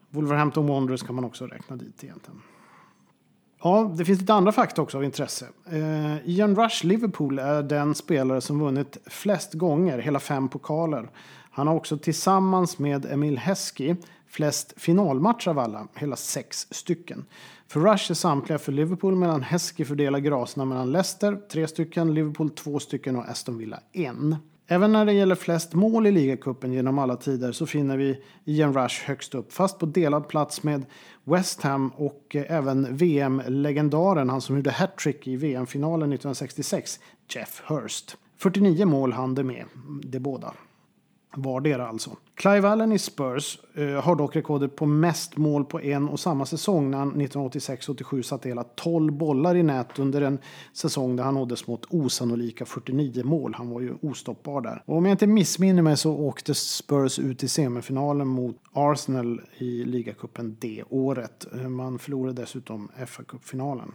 Wolverhampton 0.09 0.67
Wanderers 0.67 1.03
kan 1.03 1.15
man 1.15 1.25
också 1.25 1.47
räkna 1.47 1.75
dit 1.75 2.03
egentligen. 2.03 2.41
Ja, 3.63 3.93
det 3.97 4.05
finns 4.05 4.19
lite 4.19 4.33
andra 4.33 4.51
fakta 4.51 4.81
också 4.81 4.97
av 4.97 5.03
intresse. 5.03 5.47
Eh, 5.71 6.29
Ian 6.29 6.55
Rush 6.55 6.85
Liverpool 6.85 7.39
är 7.39 7.63
den 7.63 7.95
spelare 7.95 8.41
som 8.41 8.59
vunnit 8.59 8.97
flest 9.05 9.53
gånger, 9.53 9.97
hela 9.97 10.19
fem 10.19 10.49
pokaler. 10.49 11.09
Han 11.51 11.67
har 11.67 11.75
också 11.75 11.97
tillsammans 11.97 12.79
med 12.79 13.05
Emil 13.05 13.37
Heskey 13.37 13.95
flest 14.27 14.73
finalmatcher 14.77 15.49
av 15.49 15.59
alla, 15.59 15.87
hela 15.95 16.15
sex 16.15 16.67
stycken. 16.71 17.25
För 17.67 17.79
Rush 17.79 18.11
är 18.11 18.15
samtliga 18.15 18.59
för 18.59 18.71
Liverpool 18.71 19.15
medan 19.15 19.43
Heskey 19.43 19.85
fördelar 19.85 20.19
graserna 20.19 20.65
mellan 20.65 20.91
Leicester, 20.91 21.39
tre 21.51 21.67
stycken, 21.67 22.13
Liverpool 22.13 22.49
två 22.49 22.79
stycken 22.79 23.15
och 23.15 23.29
Aston 23.29 23.57
Villa 23.57 23.79
en. 23.93 24.35
Även 24.69 24.91
när 24.91 25.05
det 25.05 25.13
gäller 25.13 25.35
flest 25.35 25.73
mål 25.73 26.07
i 26.07 26.11
ligacupen 26.11 26.73
genom 26.73 26.99
alla 26.99 27.15
tider 27.15 27.51
så 27.51 27.65
finner 27.65 27.97
vi 27.97 28.23
Ian 28.45 28.73
Rush 28.73 29.03
högst 29.05 29.35
upp, 29.35 29.53
fast 29.53 29.79
på 29.79 29.85
delad 29.85 30.27
plats 30.27 30.63
med 30.63 30.85
West 31.23 31.61
Ham 31.61 31.89
och 31.89 32.35
eh, 32.35 32.45
även 32.51 32.97
VM-legendaren, 32.97 34.29
han 34.29 34.41
som 34.41 34.55
gjorde 34.55 34.71
hattrick 34.71 35.27
i 35.27 35.35
VM-finalen 35.35 36.13
1966, 36.13 36.99
Jeff 37.29 37.61
Hurst. 37.65 38.17
49 38.37 38.85
mål 38.85 39.13
hann 39.13 39.35
det 39.35 39.43
med, 39.43 39.65
de 40.03 40.19
båda. 40.19 40.53
Vardera 41.35 41.87
alltså. 41.87 42.11
Clive 42.35 42.67
Allen 42.67 42.91
i 42.91 42.99
Spurs 42.99 43.59
eh, 43.75 43.87
har 43.87 44.15
dock 44.15 44.35
rekordet 44.35 44.75
på 44.75 44.85
mest 44.85 45.37
mål 45.37 45.65
på 45.65 45.81
en 45.81 46.09
och 46.09 46.19
samma 46.19 46.45
säsong 46.45 46.91
när 46.91 46.97
han 46.97 47.21
1986-87 47.21 48.21
satte 48.21 48.49
hela 48.49 48.63
12 48.63 49.13
bollar 49.13 49.55
i 49.55 49.63
nät 49.63 49.99
under 49.99 50.21
en 50.21 50.39
säsong 50.73 51.15
där 51.15 51.23
han 51.23 51.33
nådde 51.33 51.55
smått 51.55 51.85
osannolika 51.89 52.65
49 52.65 53.23
mål. 53.23 53.53
Han 53.53 53.69
var 53.69 53.81
ju 53.81 53.93
ostoppbar 54.01 54.61
där. 54.61 54.83
Och 54.85 54.97
om 54.97 55.05
jag 55.05 55.13
inte 55.13 55.27
missminner 55.27 55.81
mig 55.81 55.97
så 55.97 56.13
åkte 56.13 56.53
Spurs 56.55 57.19
ut 57.19 57.43
i 57.43 57.47
semifinalen 57.47 58.27
mot 58.27 58.55
Arsenal 58.73 59.41
i 59.57 59.83
ligacupen 59.85 60.57
det 60.59 60.83
året. 60.89 61.45
Eh, 61.53 61.69
man 61.69 61.99
förlorade 61.99 62.41
dessutom 62.41 62.89
FA-cupfinalen. 63.05 63.91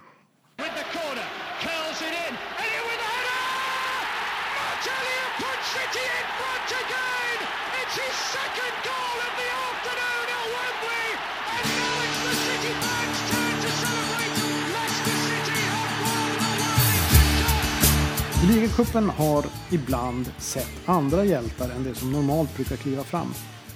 Ligacupen 18.73 19.09
har 19.09 19.45
ibland 19.73 20.31
sett 20.39 20.71
andra 20.87 21.25
hjältar 21.25 21.71
än 21.71 21.85
det 21.85 21.95
som 21.95 22.13
normalt 22.13 22.57
brukar 22.57 22.77
kliva 22.77 23.03
fram. 23.03 23.27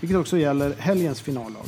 Vilket 0.01 0.19
också 0.19 0.39
gäller 0.39 0.75
helgens 0.79 1.21
finallag. 1.21 1.65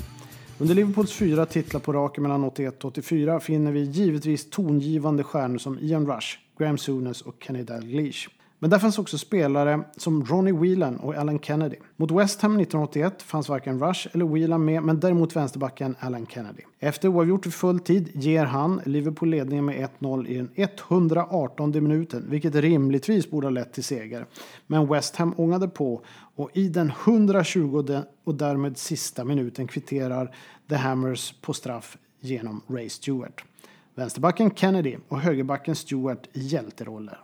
Under 0.59 0.75
Liverpools 0.75 1.13
fyra 1.13 1.47
titlar 1.47 1.81
på 1.81 1.93
raken 1.93 2.23
mellan 2.23 2.45
81 2.45 2.85
och 2.85 2.91
84 2.91 3.41
finner 3.41 3.73
vi 3.73 3.81
givetvis 3.81 4.51
tongivande 4.51 5.25
stjärnor 5.25 5.59
som 5.59 5.79
Ian 5.79 6.07
Rush, 6.07 6.27
Graham 6.59 6.79
Souness 6.79 7.23
och 7.23 7.35
Kenny 7.47 7.63
Dalglish. 7.63 8.29
Men 8.61 8.71
där 8.71 8.79
fanns 8.79 8.99
också 8.99 9.19
spelare 9.19 9.85
som 9.97 10.25
Ronnie 10.25 10.53
Whelan 10.53 10.97
och 10.97 11.15
Alan 11.15 11.39
Kennedy. 11.39 11.77
Mot 11.97 12.11
West 12.11 12.43
Ham 12.43 12.53
1981 12.53 13.23
fanns 13.23 13.49
varken 13.49 13.81
Rush 13.81 14.09
eller 14.13 14.25
Whelan 14.25 14.65
med, 14.65 14.83
men 14.83 15.01
däremot 15.01 15.37
vänsterbacken 15.37 15.97
Alan 16.01 16.27
Kennedy. 16.27 16.63
Efter 16.79 17.09
oavgjort 17.09 17.47
i 17.47 17.51
full 17.51 17.81
tid 17.81 18.11
ger 18.15 18.45
han 18.45 18.81
Liverpool 18.85 19.29
ledningen 19.29 19.65
med 19.65 19.89
1-0 20.01 20.27
i 20.27 20.37
den 20.37 20.51
118 20.57 21.71
minuten, 21.71 22.27
vilket 22.29 22.55
rimligtvis 22.55 23.31
borde 23.31 23.47
ha 23.47 23.51
lett 23.53 23.73
till 23.73 23.85
seger. 23.85 24.27
Men 24.67 24.87
West 24.87 25.17
Ham 25.17 25.35
ångade 25.37 25.69
på 25.69 26.03
och 26.37 26.51
i 26.55 26.69
den 26.69 26.93
120 27.05 28.03
och 28.25 28.35
därmed 28.35 28.79
sista 28.79 29.25
minuten 29.25 29.67
kvitterar 29.67 30.35
The 30.69 30.77
Hammers 30.77 31.35
på 31.41 31.53
straff 31.53 31.97
genom 32.21 32.61
Ray 32.67 32.89
Stewart. 32.89 33.45
Vänsterbacken 33.95 34.51
Kennedy 34.55 34.97
och 35.09 35.21
högerbacken 35.21 35.77
Stewart 35.77 36.29
i 36.33 36.41
hjälteroller. 36.41 37.19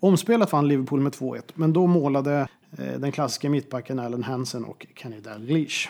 Omspelat 0.00 0.52
vann 0.52 0.68
Liverpool 0.68 1.00
med 1.00 1.12
2-1, 1.12 1.42
men 1.54 1.72
då 1.72 1.86
målade 1.86 2.48
eh, 2.78 2.98
den 2.98 3.12
klassiska 3.12 3.50
mittbacken 3.50 3.98
Allen 3.98 4.22
Hansen 4.22 4.64
och 4.64 4.86
Kenny 4.96 5.20
Dalglish. 5.20 5.88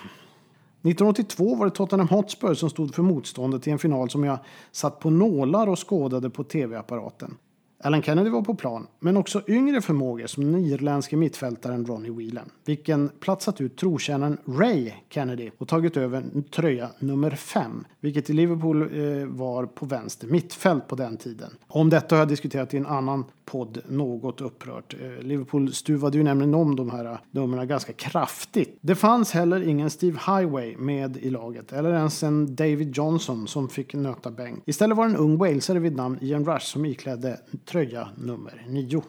1982 0.83 1.55
var 1.55 1.65
det 1.65 1.71
Tottenham 1.71 2.09
Hotspur 2.09 2.55
som 2.55 2.71
stod 2.71 2.95
för 2.95 3.03
motståndet 3.03 3.67
i 3.67 3.71
en 3.71 3.79
final 3.79 4.11
som 4.11 4.25
jag 4.25 4.39
satt 4.73 5.01
på 5.01 5.11
nålar 5.11 5.67
och 5.67 5.89
skådade 5.89 6.31
på 6.31 6.45
tv-apparaten. 6.45 7.37
Alan 7.83 8.03
Kennedy 8.03 8.31
var 8.31 8.43
på 8.43 8.55
plan, 8.55 8.87
men 8.99 9.17
också 9.17 9.43
yngre 9.49 9.81
förmågor 9.81 10.27
som 10.27 10.53
den 10.53 10.65
irländske 10.65 11.17
mittfältaren 11.17 11.87
Ronnie 11.87 12.11
Whelan, 12.11 12.51
vilken 12.65 13.11
platsat 13.21 13.61
ut 13.61 13.77
trotjänaren 13.77 14.39
Ray 14.45 14.93
Kennedy 15.09 15.51
och 15.59 15.69
tagit 15.69 15.97
över 15.97 16.25
tröja 16.51 16.91
nummer 16.99 17.31
5, 17.31 17.85
vilket 18.01 18.31
i 18.31 18.33
Liverpool 18.33 18.83
eh, 18.83 19.27
var 19.27 19.67
på 19.67 19.87
vänster 19.87 20.27
mittfält 20.27 20.89
på 20.89 20.97
den 20.97 21.17
tiden. 21.17 21.51
Om 21.67 21.91
detta 21.91 22.15
har 22.15 22.21
jag 22.21 22.29
diskuterat 22.29 22.75
i 22.75 22.77
en 22.77 22.87
annan 22.87 23.25
podd 23.51 23.79
något 23.89 24.41
upprört. 24.41 24.95
Eh, 25.01 25.23
Liverpool 25.23 25.73
stuvade 25.73 26.19
ju 26.19 26.25
nämligen 26.25 26.55
om 26.55 26.77
de 26.77 26.91
här 26.91 27.05
eh, 27.05 27.19
numren 27.31 27.69
ganska 27.69 27.93
kraftigt. 27.93 28.79
Det 28.81 28.95
fanns 28.95 29.33
heller 29.33 29.69
ingen 29.69 29.91
Steve 29.91 30.19
Highway 30.27 30.77
med 30.77 31.17
i 31.17 31.31
laget, 31.31 31.73
eller 31.73 31.95
ens 31.95 32.23
en 32.23 32.57
David 32.57 32.97
Johnson 32.97 33.49
som 33.49 33.69
fick 33.69 33.95
nöta 33.95 34.31
bänk. 34.31 34.63
Istället 34.67 34.97
var 34.97 35.05
det 35.09 35.15
en 35.15 35.17
ung 35.17 35.39
walesare 35.39 35.79
vid 35.79 35.97
namn 35.97 36.19
Ian 36.21 36.45
Rush 36.45 36.67
som 36.67 36.85
iklädde 36.85 37.41
tröja 37.71 38.09
nummer 38.17 38.63
9. 38.69 39.03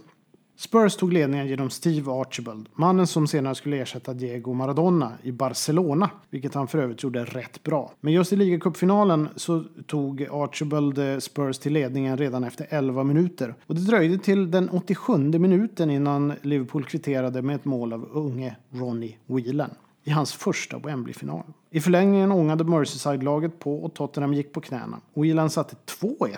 Spurs 0.58 0.96
tog 0.96 1.14
ledningen 1.14 1.48
genom 1.48 1.70
Steve 1.70 2.12
Archibald, 2.12 2.70
mannen 2.74 3.08
som 3.08 3.28
senare 3.28 3.56
skulle 3.56 3.78
ersätta 3.78 4.14
Diego 4.14 4.54
Maradona 4.54 5.14
i 5.24 5.32
Barcelona, 5.32 6.10
vilket 6.30 6.54
han 6.54 6.68
för 6.68 6.80
övrigt 6.80 7.04
gjorde 7.04 7.26
rätt 7.26 7.64
bra. 7.64 7.92
Men 8.02 8.14
just 8.14 8.34
i 8.34 8.36
ligacupfinalen 8.36 9.30
så 9.36 9.64
tog 9.88 10.28
Archibald 10.32 10.98
eh, 10.98 11.18
Spurs 11.18 11.58
till 11.58 11.74
ledningen 11.74 12.18
redan 12.18 12.44
efter 12.44 12.68
11 12.70 13.04
minuter. 13.04 13.56
Och 13.66 13.76
det 13.76 13.82
dröjde 13.82 14.18
till 14.18 14.52
den 14.52 14.70
87 14.70 15.18
minuten 15.18 15.90
innan 15.90 16.34
Liverpool 16.42 16.86
kvitterade 16.86 17.42
med 17.42 17.56
ett 17.56 17.66
mål 17.66 17.94
av 17.94 18.10
unge 18.12 18.56
Ronnie 18.70 19.18
Whelan 19.26 19.72
i 20.04 20.10
hans 20.10 20.34
första 20.34 20.80
Wembley-final. 20.80 21.44
I 21.70 21.82
förlängningen 21.82 22.32
ångade 22.32 22.64
Merseyside-laget 22.64 23.60
på 23.60 23.84
och 23.84 23.94
Tottenham 23.94 24.34
gick 24.34 24.54
på 24.54 24.62
knäna. 24.62 25.00
Whelan 25.14 25.50
satte 25.50 25.76
2-1 26.02 26.38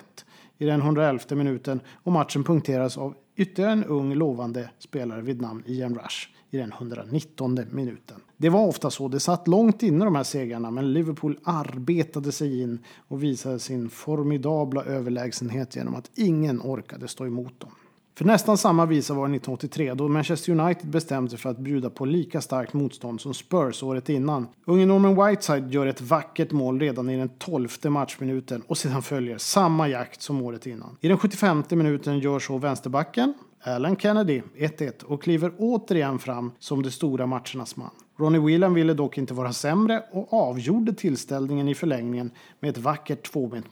i 0.58 0.64
den 0.64 0.80
111 0.80 1.20
minuten 1.30 1.80
och 2.02 2.12
matchen 2.12 2.44
punkteras 2.44 2.98
av 2.98 3.14
ytterligare 3.36 3.72
en 3.72 3.84
ung 3.84 4.14
lovande 4.14 4.70
spelare 4.78 5.22
vid 5.22 5.42
namn 5.42 5.62
Ian 5.66 5.94
Rush 5.94 6.28
i 6.50 6.56
den 6.56 6.72
119 6.72 7.58
minuten. 7.70 8.20
Det 8.36 8.48
var 8.48 8.66
ofta 8.66 8.90
så. 8.90 9.08
Det 9.08 9.20
satt 9.20 9.48
långt 9.48 9.82
inne 9.82 10.04
de 10.04 10.14
här 10.14 10.22
segrarna 10.22 10.70
men 10.70 10.92
Liverpool 10.92 11.38
arbetade 11.44 12.32
sig 12.32 12.62
in 12.62 12.78
och 13.08 13.22
visade 13.22 13.58
sin 13.58 13.90
formidabla 13.90 14.84
överlägsenhet 14.84 15.76
genom 15.76 15.94
att 15.94 16.10
ingen 16.14 16.60
orkade 16.60 17.08
stå 17.08 17.26
emot 17.26 17.60
dem. 17.60 17.70
För 18.16 18.24
nästan 18.24 18.58
samma 18.58 18.86
visa 18.86 19.14
var 19.14 19.28
det 19.28 19.36
1983 19.36 19.94
då 19.94 20.08
Manchester 20.08 20.52
United 20.52 20.88
bestämde 20.88 21.30
sig 21.30 21.38
för 21.38 21.50
att 21.50 21.58
bjuda 21.58 21.90
på 21.90 22.04
lika 22.04 22.40
starkt 22.40 22.72
motstånd 22.72 23.20
som 23.20 23.34
Spurs 23.34 23.82
året 23.82 24.08
innan. 24.08 24.46
Unge 24.64 24.86
Norman 24.86 25.26
Whiteside 25.26 25.72
gör 25.72 25.86
ett 25.86 26.00
vackert 26.00 26.52
mål 26.52 26.80
redan 26.80 27.10
i 27.10 27.16
den 27.16 27.28
12 27.28 27.68
matchminuten 27.84 28.62
och 28.66 28.78
sedan 28.78 29.02
följer 29.02 29.38
samma 29.38 29.88
jakt 29.88 30.22
som 30.22 30.42
året 30.42 30.66
innan. 30.66 30.96
I 31.00 31.08
den 31.08 31.18
75 31.18 31.62
minuten 31.70 32.18
gör 32.18 32.38
så 32.38 32.58
vänsterbacken 32.58 33.34
Alan 33.62 33.96
Kennedy 33.96 34.42
1-1 34.56 35.04
och 35.04 35.22
kliver 35.22 35.52
återigen 35.58 36.18
fram 36.18 36.52
som 36.58 36.82
de 36.82 36.90
stora 36.90 37.26
matchernas 37.26 37.76
man. 37.76 37.90
Ronnie 38.18 38.38
Whelan 38.38 38.74
ville 38.74 38.94
dock 38.94 39.18
inte 39.18 39.34
vara 39.34 39.52
sämre 39.52 40.02
och 40.12 40.32
avgjorde 40.32 40.92
tillställningen 40.92 41.68
i 41.68 41.74
förlängningen 41.74 42.30
med 42.60 42.70
ett 42.70 42.78
vackert 42.78 43.32
tvåbent 43.32 43.66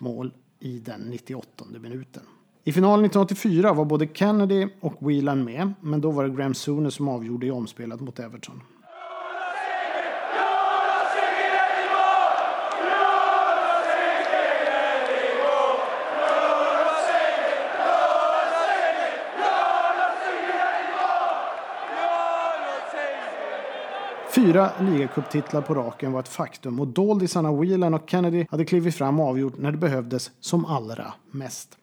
i 0.60 0.78
den 0.78 1.00
98 1.00 1.64
minuten. 1.82 2.22
I 2.64 2.72
finalen 2.72 3.04
1984 3.04 3.72
var 3.72 3.84
både 3.84 4.08
Kennedy 4.14 4.68
och 4.80 5.08
Whelan 5.08 5.44
med, 5.44 5.72
men 5.80 6.00
då 6.00 6.10
var 6.10 6.24
det 6.24 6.36
Graham 6.36 6.54
Souness 6.54 6.94
som 6.94 7.08
avgjorde 7.08 7.46
i 7.46 7.50
omspelet 7.50 8.00
mot 8.00 8.18
Everton. 8.18 8.60
Fyra 24.34 24.70
ligacuptitlar 24.80 25.62
på 25.62 25.74
raken 25.74 26.12
var 26.12 26.20
ett 26.20 26.28
faktum 26.28 26.80
och 26.80 26.88
doldisarna 26.88 27.52
Whelan 27.52 27.94
och 27.94 28.10
Kennedy 28.10 28.46
hade 28.50 28.64
klivit 28.64 28.94
fram 28.94 29.20
och 29.20 29.26
avgjort 29.26 29.58
när 29.58 29.72
det 29.72 29.78
behövdes 29.78 30.30
som 30.40 30.64
allra 30.64 31.12
mest. 31.30 31.78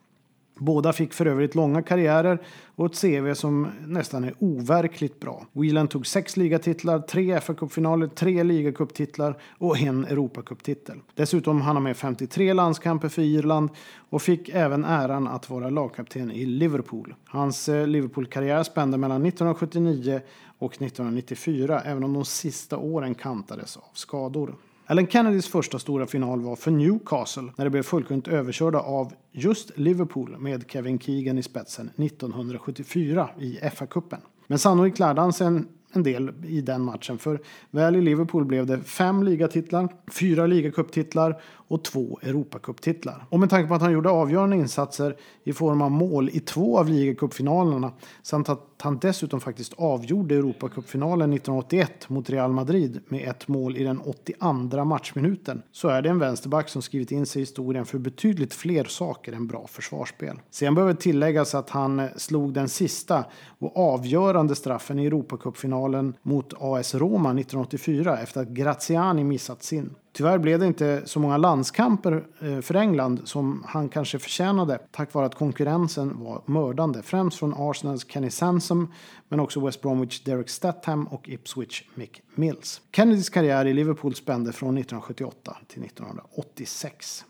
Båda 0.60 0.94
fick 0.94 1.13
för 1.13 1.25
övrigt 1.25 1.56
långa 1.56 1.82
karriärer 1.82 2.39
och 2.75 2.86
ett 2.86 3.01
CV 3.01 3.34
som 3.34 3.68
nästan 3.86 4.24
är 4.24 4.34
overkligt 4.39 5.20
bra. 5.20 5.46
Whelan 5.51 5.88
tog 5.88 6.08
sex 6.08 6.38
ligatitlar, 6.38 7.00
tre 7.00 7.39
FA-cupfinaler, 7.39 8.08
tre 8.08 8.44
ligacuptitlar 8.44 9.38
och 9.58 9.80
en 9.80 10.06
Europacuptitel. 10.06 11.00
Dessutom 11.16 11.62
hann 11.62 11.75
han 11.75 11.84
med 11.84 11.98
53 11.98 12.54
landskamper 12.54 13.10
för 13.10 13.22
Irland 13.22 13.70
och 14.10 14.22
fick 14.22 14.50
även 14.50 14.86
äran 14.86 15.28
att 15.28 15.50
vara 15.50 15.70
lagkapten 15.70 16.32
i 16.32 16.46
Liverpool. 16.46 17.16
Hans 17.25 17.70
eh, 17.70 17.88
Liverpool-karriär 17.88 18.63
spände 18.63 18.98
mellan 18.98 19.25
1979 19.25 20.22
och 20.60 20.74
1994, 20.74 21.82
även 21.86 22.04
om 22.04 22.13
de 22.13 22.25
sista 22.25 22.78
åren 22.78 23.16
kantades 23.16 23.78
av 23.78 23.89
skador. 23.94 24.56
Alan 24.91 25.08
Kennedys 25.08 25.48
första 25.48 25.79
stora 25.79 26.08
final 26.08 26.41
var 26.41 26.55
för 26.55 26.72
Newcastle 26.72 27.51
när 27.55 27.65
de 27.65 27.69
blev 27.69 27.84
fullkomligt 27.84 28.27
överkörda 28.27 28.79
av 28.79 29.13
just 29.31 29.77
Liverpool 29.77 30.38
med 30.39 30.63
Kevin 30.67 31.00
Keegan 31.00 31.38
i 31.38 31.43
spetsen 31.43 31.89
1974 31.98 33.29
i 33.39 33.60
FA-cupen. 33.74 34.19
Men 34.48 34.60
sannolikt 34.60 35.00
lärde 35.00 35.22
han 35.22 35.34
sig 35.34 35.48
en 35.48 35.67
en 35.91 36.03
del 36.03 36.31
i 36.48 36.62
den 36.62 36.81
matchen. 36.81 37.17
För 37.17 37.41
väl 37.72 37.96
i 37.96 38.01
Liverpool 38.01 38.46
blev 38.46 38.65
det 38.65 38.79
fem 38.79 39.24
ligatitlar, 39.24 39.89
fyra 40.12 40.46
ligacuptitlar 40.46 41.41
och 41.70 41.84
två 41.84 42.20
Europacuptitlar. 42.22 43.26
Och 43.30 43.40
med 43.40 43.50
tanke 43.50 43.68
på 43.68 43.76
att 43.76 43.82
han 43.82 43.92
gjorde 43.92 44.10
avgörande 44.10 44.56
insatser 44.56 45.16
i 45.44 45.54
form 45.54 45.82
av 45.82 45.92
mål 45.92 46.30
i 46.30 46.40
två 46.40 46.80
av 46.80 46.90
ligacupfinalerna 46.90 47.92
samt 48.22 48.50
att 48.50 48.66
han 48.82 49.00
dessutom 49.00 49.42
faktiskt 49.42 49.74
avgjorde 49.78 50.36
Europacupfinalen 50.36 51.34
1981 51.34 52.10
mot 52.10 52.30
Real 52.30 52.52
Madrid 52.52 53.00
med 53.08 53.30
ett 53.30 53.48
mål 53.48 53.78
i 53.78 53.84
den 53.84 54.00
82 54.00 54.86
matchminuten 54.86 55.62
så 55.72 55.88
är 55.88 56.02
det 56.02 56.10
en 56.10 56.20
vänsterback 56.20 56.70
som 56.70 56.82
skrivit 56.82 57.12
in 57.12 57.26
sig 57.26 57.40
i 57.40 57.44
historien 57.44 57.86
för 57.86 57.98
betydligt 57.98 58.54
fler 58.54 58.84
saker 58.84 59.34
än 59.34 59.48
bra 59.48 59.68
försvarsspel. 59.68 60.40
Sen 60.52 60.76
behöver 60.76 60.94
tilläggas 60.94 61.56
att 61.56 61.70
han 61.70 62.10
slog 62.16 62.54
den 62.54 62.70
sista 62.70 63.26
och 63.60 63.78
avgörande 63.78 64.56
straffen 64.56 65.00
i 65.00 65.06
Europacupfinalen 65.06 66.14
mot 66.22 66.54
AS 66.60 66.96
Roma 66.96 67.30
1984 67.30 68.18
efter 68.18 68.42
att 68.42 68.48
Graziani 68.48 69.24
missat 69.24 69.64
sin. 69.64 69.96
Tyvärr 70.20 70.38
blev 70.38 70.60
det 70.60 70.66
inte 70.66 71.02
så 71.06 71.20
många 71.20 71.38
landskamper 71.38 72.28
eh, 72.40 72.62
för 72.62 72.76
England 72.76 73.22
som 73.24 73.64
han 73.68 73.90
kanske 73.90 74.20
förtjänade 74.20 74.80
tack 74.92 75.14
vare 75.14 75.26
att 75.26 75.36
konkurrensen 75.36 76.24
var 76.24 76.42
mördande. 76.46 77.02
Främst 77.02 77.40
från 77.40 77.54
Arsenals 77.58 78.12
Kenny 78.12 78.30
Sansom 78.30 78.94
men 79.30 79.40
också 79.40 79.66
West 79.66 79.82
Bromwich 79.82 80.24
Derek 80.24 80.50
Statham 80.50 81.08
och 81.08 81.30
Ipswich 81.30 81.84
Mick 81.96 82.22
Mills. 82.36 82.82
Kennedys 82.96 83.30
karriär 83.30 83.66
i 83.66 83.74
Liverpool 83.74 84.16
spände 84.16 84.52
från 84.52 84.78
1978 84.78 85.58
till 85.68 85.84
1986. 85.84 87.26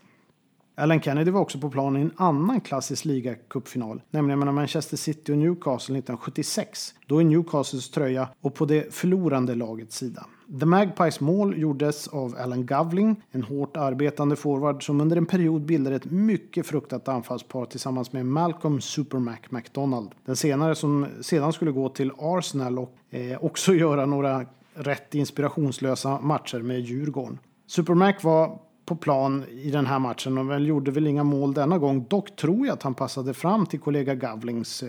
Alan 0.74 1.02
Kennedy 1.02 1.30
var 1.30 1.40
också 1.40 1.58
på 1.58 1.70
plan 1.70 1.96
i 1.96 2.00
en 2.00 2.12
annan 2.16 2.60
klassisk 2.60 3.04
ligacupfinal, 3.04 4.02
nämligen 4.10 4.38
mellan 4.38 4.54
Manchester 4.54 4.96
City 4.96 5.32
och 5.32 5.38
Newcastle 5.38 5.98
1976. 5.98 6.94
Då 7.06 7.20
i 7.20 7.24
Newcastles 7.24 7.90
tröja 7.90 8.28
och 8.40 8.54
på 8.54 8.64
det 8.64 8.94
förlorande 8.94 9.54
lagets 9.54 9.96
sida. 9.96 10.26
The 10.58 10.66
Magpies 10.66 11.20
mål 11.20 11.58
gjordes 11.58 12.08
av 12.08 12.36
Alan 12.38 12.66
Gavling, 12.66 13.22
en 13.30 13.42
hårt 13.42 13.76
arbetande 13.76 14.36
forward 14.36 14.86
som 14.86 15.00
under 15.00 15.16
en 15.16 15.26
period 15.26 15.62
bildade 15.62 15.96
ett 15.96 16.10
mycket 16.10 16.66
fruktat 16.66 17.08
anfallspar 17.08 17.64
tillsammans 17.64 18.12
med 18.12 18.26
Malcolm 18.26 18.80
Supermac 18.80 19.38
McDonald. 19.50 20.10
Den 20.24 20.36
senare 20.36 20.74
som 20.74 21.06
sedan 21.20 21.52
skulle 21.52 21.70
gå 21.70 21.88
till 21.88 22.12
Arsenal 22.18 22.78
och 22.78 22.96
eh, 23.10 23.44
också 23.44 23.74
göra 23.74 24.06
några 24.06 24.46
rätt 24.74 25.14
inspirationslösa 25.14 26.20
matcher 26.20 26.58
med 26.58 26.80
Djurgården. 26.80 27.38
Supermac 27.66 28.24
var 28.24 28.58
på 28.84 28.96
plan 28.96 29.44
i 29.50 29.70
den 29.70 29.86
här 29.86 29.98
matchen 29.98 30.38
och 30.38 30.50
väl 30.50 30.66
gjorde 30.66 30.90
väl 30.90 31.06
inga 31.06 31.24
mål 31.24 31.54
denna 31.54 31.78
gång. 31.78 32.06
Dock 32.08 32.36
tror 32.36 32.66
jag 32.66 32.74
att 32.74 32.82
han 32.82 32.94
passade 32.94 33.34
fram 33.34 33.66
till 33.66 33.80
kollega 33.80 34.14
Gavlings 34.14 34.82
eh, 34.82 34.88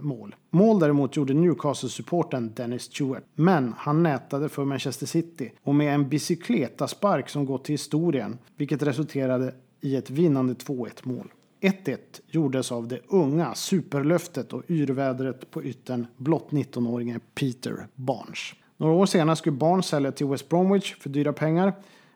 mål. 0.00 0.34
Mål 0.50 0.78
däremot 0.78 1.16
gjorde 1.16 1.34
Newcastle-supporten 1.34 2.54
Dennis 2.54 2.82
Stewart. 2.82 3.24
Men 3.34 3.74
han 3.78 4.02
nätade 4.02 4.48
för 4.48 4.64
Manchester 4.64 5.06
City 5.06 5.52
och 5.62 5.74
med 5.74 5.94
en 5.94 6.08
bicicletaspark 6.08 7.28
som 7.28 7.46
gått 7.46 7.64
till 7.64 7.72
historien, 7.72 8.38
vilket 8.56 8.82
resulterade 8.82 9.54
i 9.80 9.96
ett 9.96 10.10
vinnande 10.10 10.52
2-1 10.52 10.90
mål. 11.02 11.32
1-1 11.60 11.96
gjordes 12.26 12.72
av 12.72 12.88
det 12.88 13.00
unga 13.08 13.54
superlöftet 13.54 14.52
och 14.52 14.62
yrvädret 14.68 15.50
på 15.50 15.64
yttern 15.64 16.06
blott 16.16 16.50
19-åringen 16.50 17.20
Peter 17.34 17.86
Barnes. 17.94 18.38
Några 18.76 18.94
år 18.94 19.06
senare 19.06 19.36
skulle 19.36 19.56
Barnes 19.56 19.86
sälja 19.86 20.12
till 20.12 20.26
West 20.26 20.48
Bromwich 20.48 20.96
för 21.00 21.10
dyra 21.10 21.32
pengar 21.32 21.72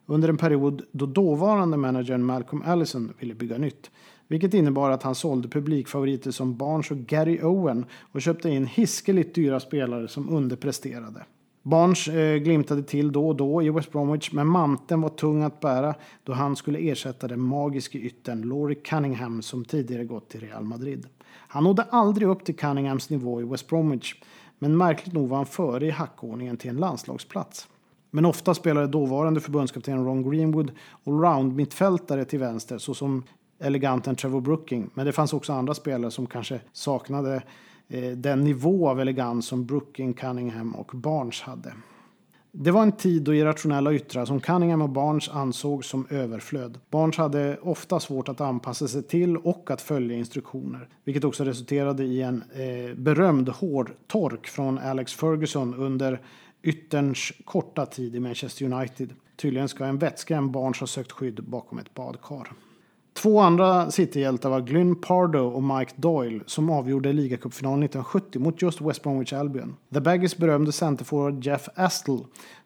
under 0.06 0.28
en 0.28 0.36
period 0.36 0.82
då 0.92 1.06
dåvarande 1.06 1.76
managern 1.76 2.24
Malcolm 2.24 2.62
Allison 2.66 3.12
ville 3.18 3.34
bygga 3.34 3.58
nytt. 3.58 3.90
Vilket 4.28 4.54
innebar 4.54 4.90
att 4.90 5.02
han 5.02 5.14
sålde 5.14 5.48
publikfavoriter 5.48 6.30
som 6.30 6.56
Barnes 6.56 6.90
och 6.90 6.96
Gary 6.96 7.40
Owen 7.42 7.84
och 8.12 8.22
köpte 8.22 8.50
in 8.50 8.66
hiskeligt 8.66 9.34
dyra 9.34 9.60
spelare 9.60 10.08
som 10.08 10.28
underpresterade. 10.28 11.24
Barnes 11.62 12.08
eh, 12.08 12.36
glimtade 12.36 12.82
till 12.82 13.12
då 13.12 13.28
och 13.28 13.36
då 13.36 13.62
i 13.62 13.70
West 13.70 13.92
Bromwich 13.92 14.32
men 14.32 14.46
manteln 14.46 15.00
var 15.00 15.08
tung 15.08 15.42
att 15.42 15.60
bära 15.60 15.94
då 16.24 16.32
han 16.32 16.56
skulle 16.56 16.78
ersätta 16.78 17.28
den 17.28 17.40
magiske 17.40 17.98
yttern 17.98 18.48
Laurie 18.48 18.80
Cunningham 18.80 19.42
som 19.42 19.64
tidigare 19.64 20.04
gått 20.04 20.28
till 20.28 20.40
Real 20.40 20.64
Madrid. 20.64 21.06
Han 21.26 21.64
nådde 21.64 21.82
aldrig 21.82 22.28
upp 22.28 22.44
till 22.44 22.56
Cunninghams 22.56 23.10
nivå 23.10 23.40
i 23.40 23.44
West 23.44 23.68
Bromwich 23.68 24.14
men 24.58 24.76
märkligt 24.76 25.14
nog 25.14 25.28
var 25.28 25.36
han 25.36 25.46
före 25.46 25.86
i 25.86 25.90
hackordningen 25.90 26.56
till 26.56 26.70
en 26.70 26.76
landslagsplats. 26.76 27.68
Men 28.14 28.24
ofta 28.24 28.54
spelade 28.54 28.86
dåvarande 28.86 29.40
förbundskapten 29.40 30.04
Ron 30.04 30.30
Greenwood 30.30 30.72
allround-mittfältare 31.04 32.24
till 32.24 32.38
vänster 32.38 32.78
såsom 32.78 33.22
eleganten 33.58 34.16
Trevor 34.16 34.40
Brooking. 34.40 34.90
Men 34.94 35.06
det 35.06 35.12
fanns 35.12 35.32
också 35.32 35.52
andra 35.52 35.74
spelare 35.74 36.10
som 36.10 36.26
kanske 36.26 36.60
saknade 36.72 37.42
eh, 37.88 38.10
den 38.10 38.44
nivå 38.44 38.88
av 38.88 39.00
elegans 39.00 39.46
som 39.46 39.66
Brooking, 39.66 40.14
Cunningham 40.14 40.74
och 40.74 40.90
Barnes 40.94 41.40
hade. 41.40 41.72
Det 42.52 42.70
var 42.70 42.82
en 42.82 42.92
tid 42.92 43.22
då 43.22 43.34
irrationella 43.34 43.92
yttrar 43.92 44.24
som 44.24 44.40
Cunningham 44.40 44.82
och 44.82 44.88
Barnes 44.90 45.28
ansågs 45.28 45.88
som 45.88 46.06
överflöd. 46.10 46.78
Barnes 46.90 47.16
hade 47.16 47.58
ofta 47.62 48.00
svårt 48.00 48.28
att 48.28 48.40
anpassa 48.40 48.88
sig 48.88 49.02
till 49.02 49.36
och 49.36 49.70
att 49.70 49.80
följa 49.80 50.16
instruktioner, 50.16 50.88
vilket 51.04 51.24
också 51.24 51.44
resulterade 51.44 52.04
i 52.04 52.22
en 52.22 52.44
eh, 52.52 52.96
berömd 52.96 53.48
hårtork 53.48 54.46
från 54.46 54.78
Alex 54.78 55.12
Ferguson 55.12 55.74
under 55.74 56.20
ytterns 56.64 57.32
korta 57.44 57.86
tid 57.86 58.16
i 58.16 58.20
Manchester 58.20 58.64
United. 58.64 59.14
Tydligen 59.36 59.68
ska 59.68 59.84
en 59.84 59.98
vettskrämd 59.98 60.50
barn 60.50 60.74
ha 60.80 60.86
sökt 60.86 61.12
skydd 61.12 61.44
bakom 61.44 61.78
ett 61.78 61.94
badkar. 61.94 62.52
Två 63.14 63.40
andra 63.40 63.90
Cityhjältar 63.90 64.50
var 64.50 64.60
Glyn 64.60 64.96
Pardo 64.96 65.38
och 65.38 65.62
Mike 65.62 65.92
Doyle 65.96 66.40
som 66.46 66.70
avgjorde 66.70 67.12
ligacupfinalen 67.12 67.82
1970 67.82 68.40
mot 68.40 68.62
just 68.62 68.80
West 68.80 69.02
Bromwich 69.02 69.32
Albion. 69.32 69.76
The 69.92 70.00
Baggies 70.00 70.36
berömde 70.36 70.72
centerforward 70.72 71.44
Jeff 71.44 71.68
Astle, 71.74 72.18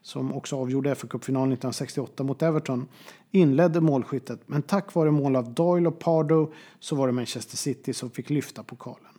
som 0.03 0.35
också 0.35 0.57
avgjorde 0.57 0.95
FA-cupfinalen 0.95 1.53
1968 1.53 2.23
mot 2.23 2.43
Everton, 2.43 2.89
inledde 3.31 3.81
målskyttet 3.81 4.41
men 4.47 4.63
tack 4.63 4.95
vare 4.95 5.11
mål 5.11 5.37
av 5.37 5.55
Doyle 5.55 5.89
och 5.89 5.99
Pardo 5.99 6.53
så 6.81 6.97
var 6.97 7.07
det 7.07 7.13
Manchester 7.13 7.57
City 7.57 7.93
som 7.93 8.11
fick 8.11 8.31
lyfta 8.31 8.63
pokalen. 8.63 9.18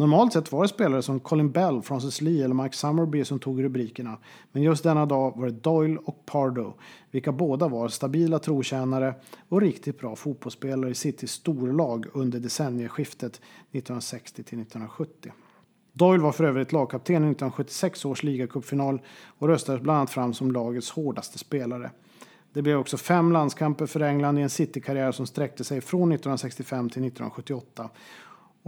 Normalt 0.00 0.32
sett 0.32 0.52
var 0.52 0.62
det 0.62 0.68
spelare 0.68 1.02
som 1.02 1.20
Colin 1.20 1.50
Bell, 1.50 1.82
Francis 1.82 2.20
Lee 2.20 2.44
eller 2.44 2.54
Mike 2.54 2.76
Summerby 2.76 3.24
som 3.24 3.38
tog 3.38 3.62
rubrikerna. 3.62 4.18
Men 4.52 4.62
just 4.62 4.82
denna 4.82 5.06
dag 5.06 5.36
var 5.36 5.46
det 5.46 5.52
Doyle 5.52 5.98
och 6.04 6.26
Pardo, 6.26 6.74
vilka 7.10 7.32
båda 7.32 7.68
var 7.68 7.88
stabila 7.88 8.38
trotjänare 8.38 9.14
och 9.48 9.60
riktigt 9.60 9.98
bra 10.00 10.16
fotbollsspelare 10.16 10.90
i 10.90 10.94
Citys 10.94 11.32
storlag 11.32 12.06
under 12.12 12.40
decennieskiftet 12.40 13.32
1960 13.32 14.34
till 14.34 14.60
1970. 14.60 15.32
Doyle 15.92 16.20
var 16.20 16.32
för 16.32 16.44
övrigt 16.44 16.72
lagkapten 16.72 17.14
i 17.14 17.30
1976 17.30 18.04
års 18.04 18.22
ligacupfinal 18.22 19.00
och 19.38 19.48
röstades 19.48 19.82
bland 19.82 19.98
annat 19.98 20.10
fram 20.10 20.34
som 20.34 20.52
lagets 20.52 20.90
hårdaste 20.90 21.38
spelare. 21.38 21.90
Det 22.52 22.62
blev 22.62 22.78
också 22.78 22.96
fem 22.96 23.32
landskamper 23.32 23.86
för 23.86 24.00
England 24.00 24.38
i 24.38 24.42
en 24.42 24.50
City-karriär 24.50 25.12
som 25.12 25.26
sträckte 25.26 25.64
sig 25.64 25.80
från 25.80 26.12
1965 26.12 26.90
till 26.90 27.04
1978 27.04 27.90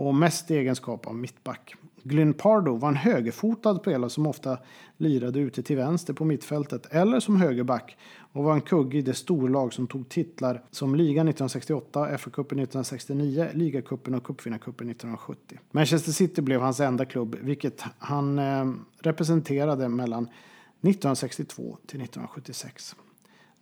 och 0.06 0.14
mest 0.14 0.50
i 0.50 0.56
egenskap 0.56 1.06
av 1.06 1.14
mittback. 1.14 1.74
Glyn 2.02 2.34
Pardo 2.34 2.76
var 2.76 2.88
en 2.88 2.96
högerfotad 2.96 3.74
spelare 3.74 4.10
som 4.10 4.26
ofta 4.26 4.58
lirade 4.96 5.38
ute 5.38 5.62
till 5.62 5.76
vänster 5.76 6.12
på 6.12 6.24
mittfältet 6.24 6.86
eller 6.90 7.20
som 7.20 7.36
högerback 7.36 7.96
och 8.32 8.44
var 8.44 8.54
en 8.54 8.60
kugge 8.60 8.98
i 8.98 9.02
det 9.02 9.14
storlag 9.14 9.72
som 9.72 9.86
tog 9.86 10.08
titlar 10.08 10.62
som 10.70 10.94
ligan 10.94 11.28
1968, 11.28 12.06
FA-cupen 12.18 12.44
1969, 12.44 13.48
ligacupen 13.52 14.14
och 14.14 14.24
cupvinnarcupen 14.24 14.90
1970. 14.90 15.58
Manchester 15.70 16.12
City 16.12 16.42
blev 16.42 16.60
hans 16.60 16.80
enda 16.80 17.04
klubb, 17.04 17.36
vilket 17.40 17.84
han 17.98 18.38
eh, 18.38 18.72
representerade 18.98 19.88
mellan 19.88 20.24
1962 20.24 21.62
till 21.62 22.00
1976. 22.00 22.96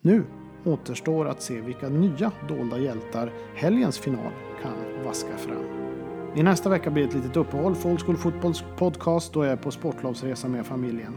Nu 0.01 0.25
återstår 0.65 1.29
att 1.29 1.43
se 1.43 1.61
vilka 1.61 1.89
nya 1.89 2.33
dolda 2.49 2.79
hjältar 2.79 3.33
helgens 3.55 3.99
final 3.99 4.33
kan 4.63 5.05
vaska 5.05 5.37
fram. 5.37 5.98
I 6.35 6.43
nästa 6.43 6.69
vecka 6.69 6.91
blir 6.91 7.03
det 7.03 7.09
ett 7.09 7.15
litet 7.15 7.37
uppehåll 7.37 7.75
för 7.75 7.91
Old 7.91 8.01
School 8.01 8.17
Fotbolls 8.17 8.65
podcast 8.77 9.33
då 9.33 9.45
jag 9.45 9.53
är 9.53 9.57
på 9.57 9.71
sportlovsresa 9.71 10.49
med 10.49 10.67
familjen. 10.67 11.15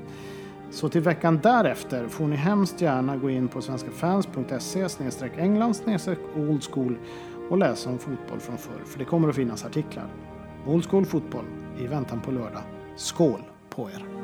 Så 0.72 0.90
till 0.90 1.02
veckan 1.02 1.40
därefter 1.44 2.08
får 2.08 2.28
ni 2.28 2.36
hemskt 2.36 2.82
gärna 2.82 3.18
gå 3.18 3.30
in 3.30 3.48
på 3.48 3.62
svenskafans.se 3.62 4.88
england 5.38 5.76
old 6.36 6.64
school 6.64 6.98
och 7.50 7.58
läsa 7.58 7.90
om 7.90 8.00
fotboll 8.00 8.40
från 8.40 8.58
förr, 8.58 8.82
för 8.86 9.00
det 9.00 9.06
kommer 9.06 9.30
att 9.30 9.36
finnas 9.36 9.66
artiklar. 9.66 10.08
Old 10.68 10.90
school 10.90 11.06
fotboll 11.06 11.46
i 11.80 11.88
väntan 11.88 12.22
på 12.22 12.32
lördag. 12.32 12.64
Skål 12.96 13.42
på 13.70 13.90
er! 13.90 14.21